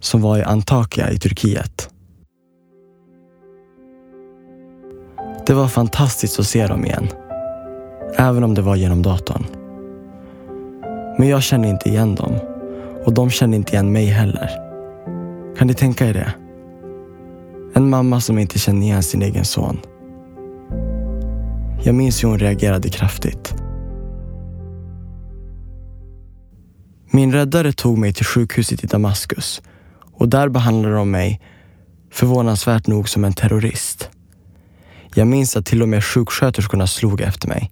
som 0.00 0.20
var 0.20 0.38
i 0.38 0.42
Antakya 0.42 1.10
i 1.10 1.18
Turkiet. 1.18 1.90
Det 5.46 5.54
var 5.54 5.68
fantastiskt 5.68 6.40
att 6.40 6.46
se 6.46 6.66
dem 6.66 6.84
igen. 6.84 7.08
Även 8.16 8.44
om 8.44 8.54
det 8.54 8.62
var 8.62 8.76
genom 8.76 9.02
datorn. 9.02 9.46
Men 11.18 11.28
jag 11.28 11.42
kände 11.42 11.68
inte 11.68 11.88
igen 11.88 12.14
dem. 12.14 12.34
Och 13.04 13.14
de 13.14 13.30
kände 13.30 13.56
inte 13.56 13.72
igen 13.72 13.92
mig 13.92 14.06
heller. 14.06 14.50
Kan 15.58 15.66
ni 15.66 15.74
tänka 15.74 16.06
er 16.06 16.14
det? 16.14 16.34
En 17.74 17.90
mamma 17.90 18.20
som 18.20 18.38
inte 18.38 18.58
känner 18.58 18.82
igen 18.82 19.02
sin 19.02 19.22
egen 19.22 19.44
son. 19.44 19.80
Jag 21.84 21.94
minns 21.94 22.24
hur 22.24 22.28
hon 22.28 22.38
reagerade 22.38 22.88
kraftigt. 22.88 23.54
Min 27.10 27.32
räddare 27.32 27.72
tog 27.72 27.98
mig 27.98 28.12
till 28.12 28.26
sjukhuset 28.26 28.84
i 28.84 28.86
Damaskus 28.86 29.62
och 30.12 30.28
där 30.28 30.48
behandlade 30.48 30.94
de 30.94 31.10
mig 31.10 31.40
förvånansvärt 32.12 32.86
nog 32.86 33.08
som 33.08 33.24
en 33.24 33.32
terrorist. 33.32 34.10
Jag 35.14 35.26
minns 35.26 35.56
att 35.56 35.66
till 35.66 35.82
och 35.82 35.88
med 35.88 36.04
sjuksköterskorna 36.04 36.86
slog 36.86 37.20
efter 37.20 37.48
mig. 37.48 37.70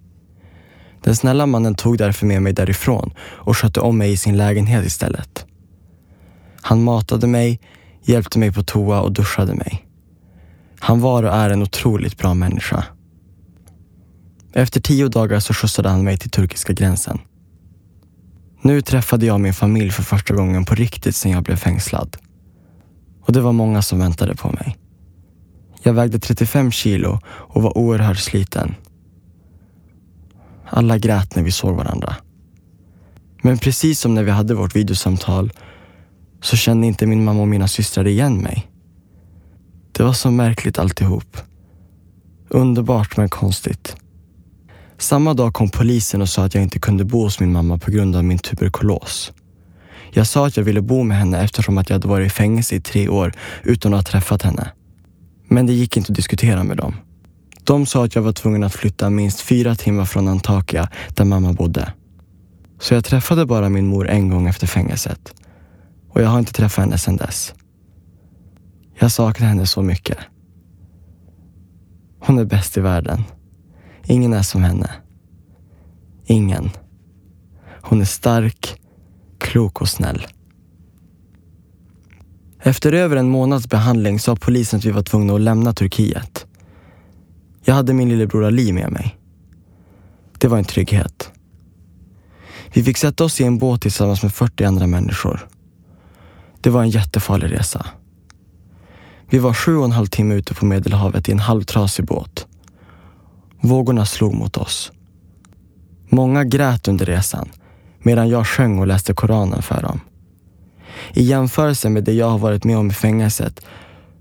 Den 1.03 1.15
snälla 1.15 1.45
mannen 1.45 1.75
tog 1.75 1.97
därför 1.97 2.25
med 2.25 2.41
mig 2.41 2.53
därifrån 2.53 3.13
och 3.19 3.57
skötte 3.57 3.79
om 3.79 3.97
mig 3.97 4.11
i 4.11 4.17
sin 4.17 4.37
lägenhet 4.37 4.85
istället. 4.85 5.45
Han 6.61 6.83
matade 6.83 7.27
mig, 7.27 7.59
hjälpte 8.03 8.39
mig 8.39 8.53
på 8.53 8.63
toa 8.63 9.01
och 9.01 9.11
duschade 9.11 9.53
mig. 9.53 9.85
Han 10.79 10.99
var 10.99 11.23
och 11.23 11.35
är 11.35 11.49
en 11.49 11.61
otroligt 11.61 12.17
bra 12.17 12.33
människa. 12.33 12.85
Efter 14.53 14.81
tio 14.81 15.07
dagar 15.07 15.39
så 15.39 15.53
skjutsade 15.53 15.89
han 15.89 16.03
mig 16.03 16.17
till 16.17 16.29
turkiska 16.29 16.73
gränsen. 16.73 17.19
Nu 18.61 18.81
träffade 18.81 19.25
jag 19.25 19.39
min 19.39 19.53
familj 19.53 19.91
för 19.91 20.03
första 20.03 20.33
gången 20.33 20.65
på 20.65 20.75
riktigt 20.75 21.15
sedan 21.15 21.31
jag 21.31 21.43
blev 21.43 21.55
fängslad. 21.55 22.17
Och 23.21 23.33
det 23.33 23.41
var 23.41 23.51
många 23.51 23.81
som 23.81 23.99
väntade 23.99 24.35
på 24.35 24.51
mig. 24.51 24.77
Jag 25.83 25.93
vägde 25.93 26.19
35 26.19 26.71
kilo 26.71 27.19
och 27.25 27.61
var 27.63 27.77
oerhört 27.77 28.17
sliten. 28.17 28.75
Alla 30.69 30.97
grät 30.97 31.35
när 31.35 31.43
vi 31.43 31.51
såg 31.51 31.75
varandra. 31.75 32.15
Men 33.41 33.57
precis 33.57 33.99
som 33.99 34.15
när 34.15 34.23
vi 34.23 34.31
hade 34.31 34.53
vårt 34.53 34.75
videosamtal 34.75 35.51
så 36.41 36.57
kände 36.57 36.87
inte 36.87 37.05
min 37.05 37.23
mamma 37.23 37.41
och 37.41 37.47
mina 37.47 37.67
systrar 37.67 38.07
igen 38.07 38.37
mig. 38.37 38.67
Det 39.91 40.03
var 40.03 40.13
så 40.13 40.31
märkligt 40.31 40.79
alltihop. 40.79 41.37
Underbart 42.49 43.17
men 43.17 43.29
konstigt. 43.29 43.95
Samma 45.01 45.33
dag 45.33 45.53
kom 45.53 45.69
polisen 45.69 46.21
och 46.21 46.29
sa 46.29 46.45
att 46.45 46.55
jag 46.55 46.63
inte 46.63 46.79
kunde 46.79 47.05
bo 47.05 47.23
hos 47.23 47.39
min 47.39 47.51
mamma 47.51 47.77
på 47.77 47.91
grund 47.91 48.15
av 48.15 48.23
min 48.23 48.39
tuberkulos. 48.39 49.33
Jag 50.11 50.27
sa 50.27 50.47
att 50.47 50.57
jag 50.57 50.63
ville 50.63 50.81
bo 50.81 51.03
med 51.03 51.17
henne 51.17 51.43
eftersom 51.43 51.77
att 51.77 51.89
jag 51.89 51.95
hade 51.95 52.07
varit 52.07 52.27
i 52.27 52.29
fängelse 52.29 52.75
i 52.75 52.81
tre 52.81 53.09
år 53.09 53.33
utan 53.63 53.93
att 53.93 54.07
ha 54.07 54.11
träffat 54.11 54.41
henne. 54.41 54.71
Men 55.47 55.65
det 55.65 55.73
gick 55.73 55.97
inte 55.97 56.11
att 56.11 56.15
diskutera 56.15 56.63
med 56.63 56.77
dem. 56.77 56.95
De 57.63 57.85
sa 57.85 58.05
att 58.05 58.15
jag 58.15 58.21
var 58.21 58.31
tvungen 58.31 58.63
att 58.63 58.73
flytta 58.73 59.09
minst 59.09 59.41
fyra 59.41 59.75
timmar 59.75 60.05
från 60.05 60.27
Antakya 60.27 60.89
där 61.15 61.25
mamma 61.25 61.53
bodde. 61.53 61.93
Så 62.79 62.93
jag 62.93 63.05
träffade 63.05 63.45
bara 63.45 63.69
min 63.69 63.87
mor 63.87 64.09
en 64.09 64.29
gång 64.29 64.47
efter 64.47 64.67
fängelset. 64.67 65.33
Och 66.09 66.21
jag 66.21 66.29
har 66.29 66.39
inte 66.39 66.53
träffat 66.53 66.85
henne 66.85 66.97
sedan 66.97 67.17
dess. 67.17 67.53
Jag 68.99 69.11
saknar 69.11 69.47
henne 69.47 69.67
så 69.67 69.81
mycket. 69.81 70.17
Hon 72.19 72.39
är 72.39 72.45
bäst 72.45 72.77
i 72.77 72.81
världen. 72.81 73.23
Ingen 74.05 74.33
är 74.33 74.41
som 74.41 74.63
henne. 74.63 74.91
Ingen. 76.25 76.69
Hon 77.81 78.01
är 78.01 78.05
stark, 78.05 78.81
klok 79.37 79.81
och 79.81 79.89
snäll. 79.89 80.27
Efter 82.63 82.93
över 82.93 83.15
en 83.15 83.29
månads 83.29 83.69
behandling 83.69 84.19
sa 84.19 84.35
polisen 84.35 84.77
att 84.77 84.85
vi 84.85 84.91
var 84.91 85.03
tvungna 85.03 85.33
att 85.33 85.41
lämna 85.41 85.73
Turkiet. 85.73 86.45
Jag 87.65 87.73
hade 87.75 87.93
min 87.93 88.09
lillebror 88.09 88.45
Ali 88.45 88.71
med 88.71 88.91
mig. 88.91 89.17
Det 90.37 90.47
var 90.47 90.57
en 90.57 90.63
trygghet. 90.63 91.31
Vi 92.73 92.83
fick 92.83 92.97
sätta 92.97 93.23
oss 93.23 93.41
i 93.41 93.43
en 93.43 93.57
båt 93.57 93.81
tillsammans 93.81 94.23
med 94.23 94.33
40 94.33 94.63
andra 94.63 94.87
människor. 94.87 95.47
Det 96.61 96.69
var 96.69 96.81
en 96.81 96.89
jättefarlig 96.89 97.51
resa. 97.51 97.85
Vi 99.29 99.39
var 99.39 99.53
sju 99.53 99.77
och 99.77 99.85
en 99.85 99.91
halv 99.91 100.07
timme 100.07 100.35
ute 100.35 100.53
på 100.53 100.65
Medelhavet 100.65 101.29
i 101.29 101.31
en 101.31 101.39
halvtrasig 101.39 102.05
båt. 102.05 102.47
Vågorna 103.61 104.05
slog 104.05 104.33
mot 104.33 104.57
oss. 104.57 104.91
Många 106.09 106.43
grät 106.43 106.87
under 106.87 107.05
resan 107.05 107.49
medan 108.03 108.29
jag 108.29 108.47
sjöng 108.47 108.79
och 108.79 108.87
läste 108.87 109.13
Koranen 109.13 109.61
för 109.61 109.81
dem. 109.81 109.99
I 111.13 111.23
jämförelse 111.23 111.89
med 111.89 112.03
det 112.03 112.13
jag 112.13 112.29
har 112.29 112.37
varit 112.37 112.63
med 112.63 112.77
om 112.77 112.87
i 112.87 112.93
fängelset 112.93 113.65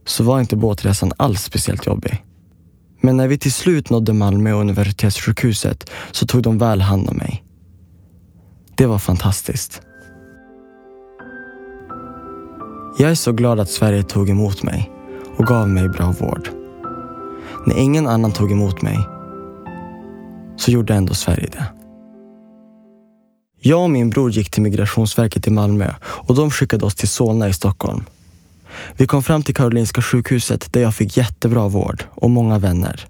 så 0.04 0.24
var 0.24 0.40
inte 0.40 0.56
båtresan 0.56 1.12
alls 1.16 1.42
speciellt 1.42 1.86
jobbig. 1.86 2.24
Men 3.00 3.16
när 3.16 3.28
vi 3.28 3.38
till 3.38 3.52
slut 3.52 3.90
nådde 3.90 4.12
Malmö 4.12 4.52
universitetssjukhuset 4.52 5.90
så 6.12 6.26
tog 6.26 6.42
de 6.42 6.58
väl 6.58 6.80
hand 6.80 7.08
om 7.08 7.16
mig. 7.16 7.44
Det 8.74 8.86
var 8.86 8.98
fantastiskt. 8.98 9.82
Jag 12.98 13.10
är 13.10 13.14
så 13.14 13.32
glad 13.32 13.60
att 13.60 13.70
Sverige 13.70 14.02
tog 14.02 14.30
emot 14.30 14.62
mig 14.62 14.90
och 15.36 15.46
gav 15.46 15.68
mig 15.68 15.88
bra 15.88 16.14
vård. 16.20 16.48
När 17.66 17.78
ingen 17.78 18.06
annan 18.06 18.32
tog 18.32 18.52
emot 18.52 18.82
mig 18.82 18.98
så 20.60 20.70
gjorde 20.70 20.94
ändå 20.94 21.14
Sverige 21.14 21.48
det. 21.52 21.64
Jag 23.62 23.82
och 23.82 23.90
min 23.90 24.10
bror 24.10 24.30
gick 24.30 24.50
till 24.50 24.62
Migrationsverket 24.62 25.46
i 25.46 25.50
Malmö 25.50 25.94
och 26.02 26.34
de 26.34 26.50
skickade 26.50 26.84
oss 26.84 26.94
till 26.94 27.08
Solna 27.08 27.48
i 27.48 27.52
Stockholm. 27.52 28.04
Vi 28.96 29.06
kom 29.06 29.22
fram 29.22 29.42
till 29.42 29.54
Karolinska 29.54 30.02
sjukhuset 30.02 30.72
där 30.72 30.80
jag 30.80 30.94
fick 30.94 31.16
jättebra 31.16 31.68
vård 31.68 32.04
och 32.10 32.30
många 32.30 32.58
vänner. 32.58 33.06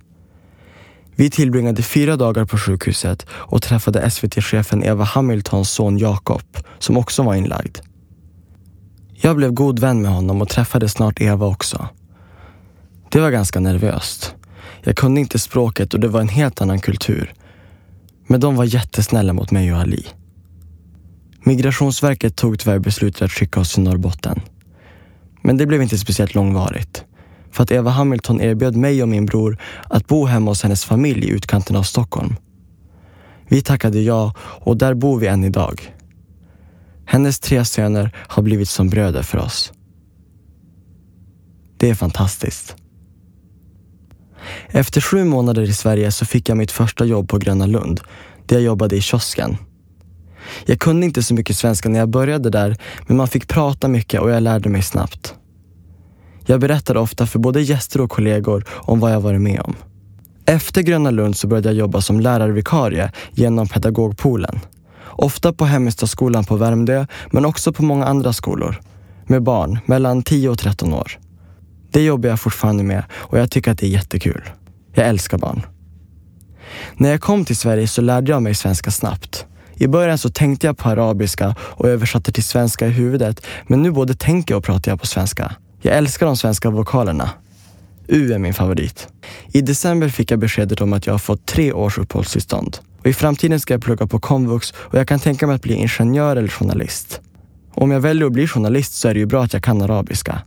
Vi 1.17 1.31
tillbringade 1.31 1.83
fyra 1.83 2.17
dagar 2.17 2.45
på 2.45 2.59
sjukhuset 2.59 3.27
och 3.31 3.63
träffade 3.63 4.11
SVT-chefen 4.11 4.85
Eva 4.85 5.05
Hamiltons 5.05 5.71
son 5.71 5.99
Jakob 5.99 6.43
som 6.79 6.97
också 6.97 7.23
var 7.23 7.35
inlagd. 7.35 7.79
Jag 9.15 9.37
blev 9.37 9.53
god 9.53 9.79
vän 9.79 10.03
med 10.03 10.11
honom 10.11 10.43
och 10.43 10.49
träffade 10.49 10.89
snart 10.89 11.21
Eva 11.21 11.47
också. 11.47 11.89
Det 13.11 13.21
var 13.21 13.31
ganska 13.31 13.61
nervöst. 13.61 14.35
Jag 14.83 14.97
kunde 14.97 15.21
inte 15.21 15.39
språket 15.39 15.95
och 15.95 16.01
det 16.01 16.09
var 16.09 16.21
en 16.21 16.29
helt 16.29 16.61
annan 16.61 16.81
kultur. 16.81 17.35
Men 18.31 18.41
de 18.41 18.57
var 18.57 18.65
jättesnälla 18.65 19.33
mot 19.33 19.51
mig 19.51 19.73
och 19.73 19.79
Ali. 19.79 20.07
Migrationsverket 21.45 22.37
tog 22.37 22.59
tyvärr 22.59 22.79
beslutet 22.79 23.23
att 23.23 23.31
skicka 23.33 23.61
oss 23.61 23.75
till 23.75 23.83
Norrbotten. 23.83 24.41
Men 25.43 25.57
det 25.57 25.67
blev 25.67 25.83
inte 25.83 25.99
speciellt 25.99 26.35
långvarigt. 26.35 27.05
För 27.51 27.63
att 27.63 27.71
Eva 27.71 27.91
Hamilton 27.91 28.41
erbjöd 28.41 28.77
mig 28.77 29.03
och 29.03 29.09
min 29.09 29.27
bror 29.27 29.59
att 29.85 30.07
bo 30.07 30.27
hemma 30.27 30.51
hos 30.51 30.63
hennes 30.63 30.85
familj 30.85 31.25
i 31.27 31.31
utkanten 31.31 31.77
av 31.77 31.83
Stockholm. 31.83 32.37
Vi 33.49 33.63
tackade 33.63 34.01
ja 34.01 34.35
och 34.41 34.77
där 34.77 34.95
bor 34.95 35.21
vi 35.21 35.27
än 35.27 35.45
idag. 35.45 35.95
Hennes 37.07 37.41
tre 37.41 37.65
söner 37.65 38.17
har 38.17 38.43
blivit 38.43 38.69
som 38.69 38.89
bröder 38.89 39.23
för 39.23 39.39
oss. 39.39 39.73
Det 41.77 41.91
är 41.91 41.95
fantastiskt. 41.95 42.77
Efter 44.69 45.01
sju 45.01 45.25
månader 45.25 45.63
i 45.63 45.73
Sverige 45.73 46.13
så 46.13 46.27
fick 46.27 46.49
jag 46.49 46.59
mitt 46.59 46.73
första 46.73 47.05
jobb 47.05 47.29
på 47.29 47.39
Gröna 47.39 47.67
Lund, 47.67 48.01
där 48.47 48.57
jag 48.57 48.63
jobbade 48.63 48.97
i 48.97 49.01
kiosken. 49.01 49.57
Jag 50.67 50.81
kunde 50.81 51.07
inte 51.07 51.23
så 51.23 51.35
mycket 51.35 51.57
svenska 51.57 51.89
när 51.89 51.99
jag 51.99 52.09
började 52.09 52.51
där, 52.51 52.77
men 53.07 53.17
man 53.17 53.29
fick 53.29 53.49
prata 53.49 53.89
mycket 53.89 54.21
och 54.21 54.31
jag 54.31 54.43
lärde 54.43 54.69
mig 54.69 54.83
snabbt. 54.83 55.35
Jag 56.47 56.61
berättade 56.61 57.01
ofta 57.01 57.27
för 57.27 57.39
både 57.39 57.63
gäster 57.63 58.01
och 58.01 58.11
kollegor 58.11 58.65
om 58.69 59.01
vad 59.01 59.13
jag 59.13 59.21
varit 59.21 59.41
med 59.41 59.61
om. 59.61 59.77
Efter 60.47 60.83
Gröna 60.83 61.11
Lund 61.11 61.37
så 61.37 61.47
började 61.47 61.69
jag 61.69 61.77
jobba 61.77 62.01
som 62.01 62.21
lärarvikarie 62.21 63.13
genom 63.33 63.69
pedagogpoolen. 63.69 64.61
Ofta 65.05 65.53
på 65.53 65.65
Hemmestadsskolan 65.65 66.45
på 66.45 66.57
Värmdö, 66.57 67.07
men 67.31 67.45
också 67.45 67.73
på 67.73 67.83
många 67.83 68.07
andra 68.07 68.33
skolor. 68.33 68.81
Med 69.27 69.43
barn 69.43 69.79
mellan 69.87 70.23
10 70.23 70.49
och 70.49 70.59
13 70.59 70.93
år. 70.93 71.19
Det 71.91 72.03
jobbar 72.03 72.29
jag 72.29 72.41
fortfarande 72.41 72.83
med 72.83 73.05
och 73.13 73.39
jag 73.39 73.51
tycker 73.51 73.71
att 73.71 73.79
det 73.79 73.87
är 73.87 73.91
jättekul. 73.91 74.43
Jag 74.95 75.09
älskar 75.09 75.39
barn. 75.39 75.67
När 76.97 77.11
jag 77.11 77.21
kom 77.21 77.45
till 77.45 77.57
Sverige 77.57 77.89
så 77.89 78.03
lärde 78.03 78.33
jag 78.33 78.43
mig 78.43 78.55
svenska 78.55 78.91
snabbt. 78.91 79.47
I 79.75 79.89
början 79.89 80.19
så 80.19 80.31
tänkte 80.31 80.67
jag 80.67 80.79
på 80.79 80.89
arabiska 80.89 81.55
och 81.61 81.89
översatte 81.89 82.33
till 82.33 82.45
svenska 82.45 82.87
i 82.87 82.91
huvudet, 82.91 83.47
men 83.67 83.83
nu 83.83 83.91
både 83.91 84.15
tänker 84.15 84.57
och 84.57 84.65
pratar 84.65 84.93
jag 84.93 85.01
på 85.01 85.07
svenska. 85.07 85.55
Jag 85.83 85.97
älskar 85.97 86.27
de 86.27 86.37
svenska 86.37 86.71
vokalerna. 86.71 87.31
U 88.07 88.33
är 88.33 88.39
min 88.39 88.55
favorit. 88.55 89.09
I 89.53 89.61
december 89.61 90.09
fick 90.09 90.31
jag 90.31 90.39
beskedet 90.39 90.81
om 90.81 90.93
att 90.93 91.07
jag 91.07 91.15
har 91.15 91.19
fått 91.19 91.47
tre 91.47 91.73
års 91.73 91.99
uppehållstillstånd. 91.99 92.79
Och 93.01 93.07
I 93.07 93.13
framtiden 93.13 93.61
ska 93.61 93.75
jag 93.75 93.83
plugga 93.83 94.07
på 94.07 94.21
komvux 94.21 94.71
och 94.77 94.99
jag 94.99 95.09
kan 95.09 95.19
tänka 95.19 95.47
mig 95.47 95.57
att 95.57 95.63
bli 95.63 95.75
ingenjör 95.75 96.37
eller 96.37 96.49
journalist. 96.49 97.21
Och 97.75 97.83
om 97.83 97.91
jag 97.91 98.01
väljer 98.01 98.27
att 98.27 98.33
bli 98.33 98.47
journalist 98.47 98.95
så 98.95 99.09
är 99.09 99.15
det 99.15 99.21
ju 99.21 99.27
bra 99.27 99.45
att 99.45 99.53
jag 99.53 99.63
kan 99.63 99.83
arabiska. 99.83 100.43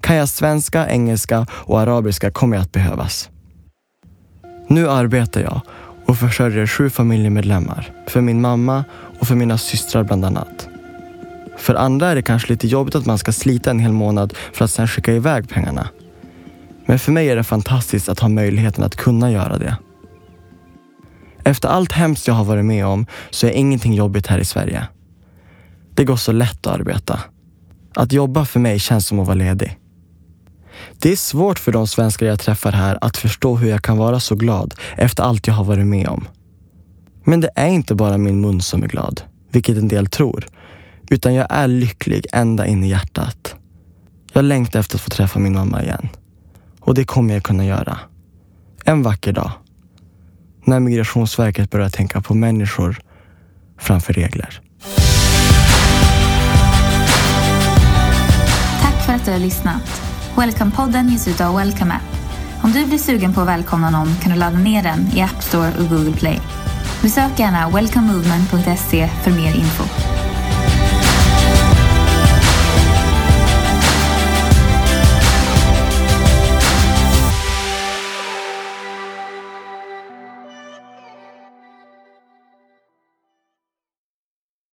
Kan 0.00 0.16
jag 0.16 0.28
svenska, 0.28 0.88
engelska 0.88 1.46
och 1.50 1.80
arabiska 1.80 2.30
kommer 2.30 2.56
jag 2.56 2.62
att 2.62 2.72
behövas. 2.72 3.30
Nu 4.68 4.88
arbetar 4.88 5.40
jag 5.40 5.60
och 6.06 6.16
försörjer 6.16 6.66
sju 6.66 6.90
familjemedlemmar. 6.90 7.92
För 8.06 8.20
min 8.20 8.40
mamma 8.40 8.84
och 9.20 9.26
för 9.26 9.34
mina 9.34 9.58
systrar 9.58 10.04
bland 10.04 10.24
annat. 10.24 10.68
För 11.56 11.74
andra 11.74 12.08
är 12.08 12.14
det 12.14 12.22
kanske 12.22 12.52
lite 12.52 12.66
jobbigt 12.66 12.94
att 12.94 13.06
man 13.06 13.18
ska 13.18 13.32
slita 13.32 13.70
en 13.70 13.78
hel 13.78 13.92
månad 13.92 14.34
för 14.52 14.64
att 14.64 14.70
sen 14.70 14.88
skicka 14.88 15.12
iväg 15.12 15.48
pengarna. 15.48 15.88
Men 16.86 16.98
för 16.98 17.12
mig 17.12 17.30
är 17.30 17.36
det 17.36 17.44
fantastiskt 17.44 18.08
att 18.08 18.20
ha 18.20 18.28
möjligheten 18.28 18.84
att 18.84 18.96
kunna 18.96 19.30
göra 19.30 19.58
det. 19.58 19.76
Efter 21.44 21.68
allt 21.68 21.92
hemskt 21.92 22.26
jag 22.26 22.34
har 22.34 22.44
varit 22.44 22.64
med 22.64 22.86
om 22.86 23.06
så 23.30 23.46
är 23.46 23.50
ingenting 23.50 23.94
jobbigt 23.94 24.26
här 24.26 24.38
i 24.38 24.44
Sverige. 24.44 24.86
Det 25.94 26.04
går 26.04 26.16
så 26.16 26.32
lätt 26.32 26.66
att 26.66 26.74
arbeta. 26.74 27.20
Att 27.94 28.12
jobba 28.12 28.44
för 28.44 28.60
mig 28.60 28.78
känns 28.78 29.06
som 29.06 29.20
att 29.20 29.26
vara 29.26 29.36
ledig. 29.36 29.79
Det 31.02 31.12
är 31.12 31.16
svårt 31.16 31.58
för 31.58 31.72
de 31.72 31.86
svenskar 31.86 32.26
jag 32.26 32.40
träffar 32.40 32.72
här 32.72 32.98
att 33.00 33.16
förstå 33.16 33.56
hur 33.56 33.70
jag 33.70 33.82
kan 33.82 33.96
vara 33.96 34.20
så 34.20 34.34
glad 34.34 34.74
efter 34.96 35.22
allt 35.22 35.46
jag 35.46 35.54
har 35.54 35.64
varit 35.64 35.86
med 35.86 36.08
om. 36.08 36.28
Men 37.24 37.40
det 37.40 37.50
är 37.54 37.68
inte 37.68 37.94
bara 37.94 38.18
min 38.18 38.40
mun 38.40 38.60
som 38.60 38.82
är 38.82 38.88
glad, 38.88 39.22
vilket 39.50 39.76
en 39.76 39.88
del 39.88 40.06
tror, 40.06 40.46
utan 41.10 41.34
jag 41.34 41.46
är 41.50 41.68
lycklig 41.68 42.26
ända 42.32 42.66
in 42.66 42.84
i 42.84 42.88
hjärtat. 42.88 43.54
Jag 44.32 44.44
längtar 44.44 44.80
efter 44.80 44.96
att 44.96 45.00
få 45.00 45.10
träffa 45.10 45.38
min 45.38 45.52
mamma 45.52 45.82
igen. 45.82 46.08
Och 46.80 46.94
det 46.94 47.04
kommer 47.04 47.34
jag 47.34 47.42
kunna 47.42 47.64
göra. 47.64 47.98
En 48.84 49.02
vacker 49.02 49.32
dag. 49.32 49.50
När 50.64 50.80
Migrationsverket 50.80 51.70
börjar 51.70 51.90
tänka 51.90 52.20
på 52.20 52.34
människor 52.34 53.00
framför 53.78 54.12
regler. 54.12 54.60
Tack 58.80 59.06
för 59.06 59.12
att 59.12 59.24
du 59.24 59.30
har 59.30 59.38
lyssnat. 59.38 60.09
Welcome-podden 60.36 61.08
ges 61.08 61.28
ut 61.28 61.40
av 61.40 61.56
Welcome 61.56 61.94
App. 61.94 62.16
Om 62.64 62.72
du 62.72 62.86
blir 62.86 62.98
sugen 62.98 63.34
på 63.34 63.40
att 63.40 63.48
välkomna 63.48 63.90
någon 63.90 64.16
kan 64.22 64.32
du 64.32 64.38
ladda 64.38 64.58
ner 64.58 64.82
den 64.82 65.10
i 65.14 65.20
App 65.20 65.42
Store 65.42 65.72
och 65.78 65.88
Google 65.88 66.12
Play. 66.12 66.40
Besök 67.02 67.38
gärna 67.38 67.70
welcomemovement.se 67.70 69.08
för 69.08 69.30
mer 69.30 69.54
info. 69.54 70.19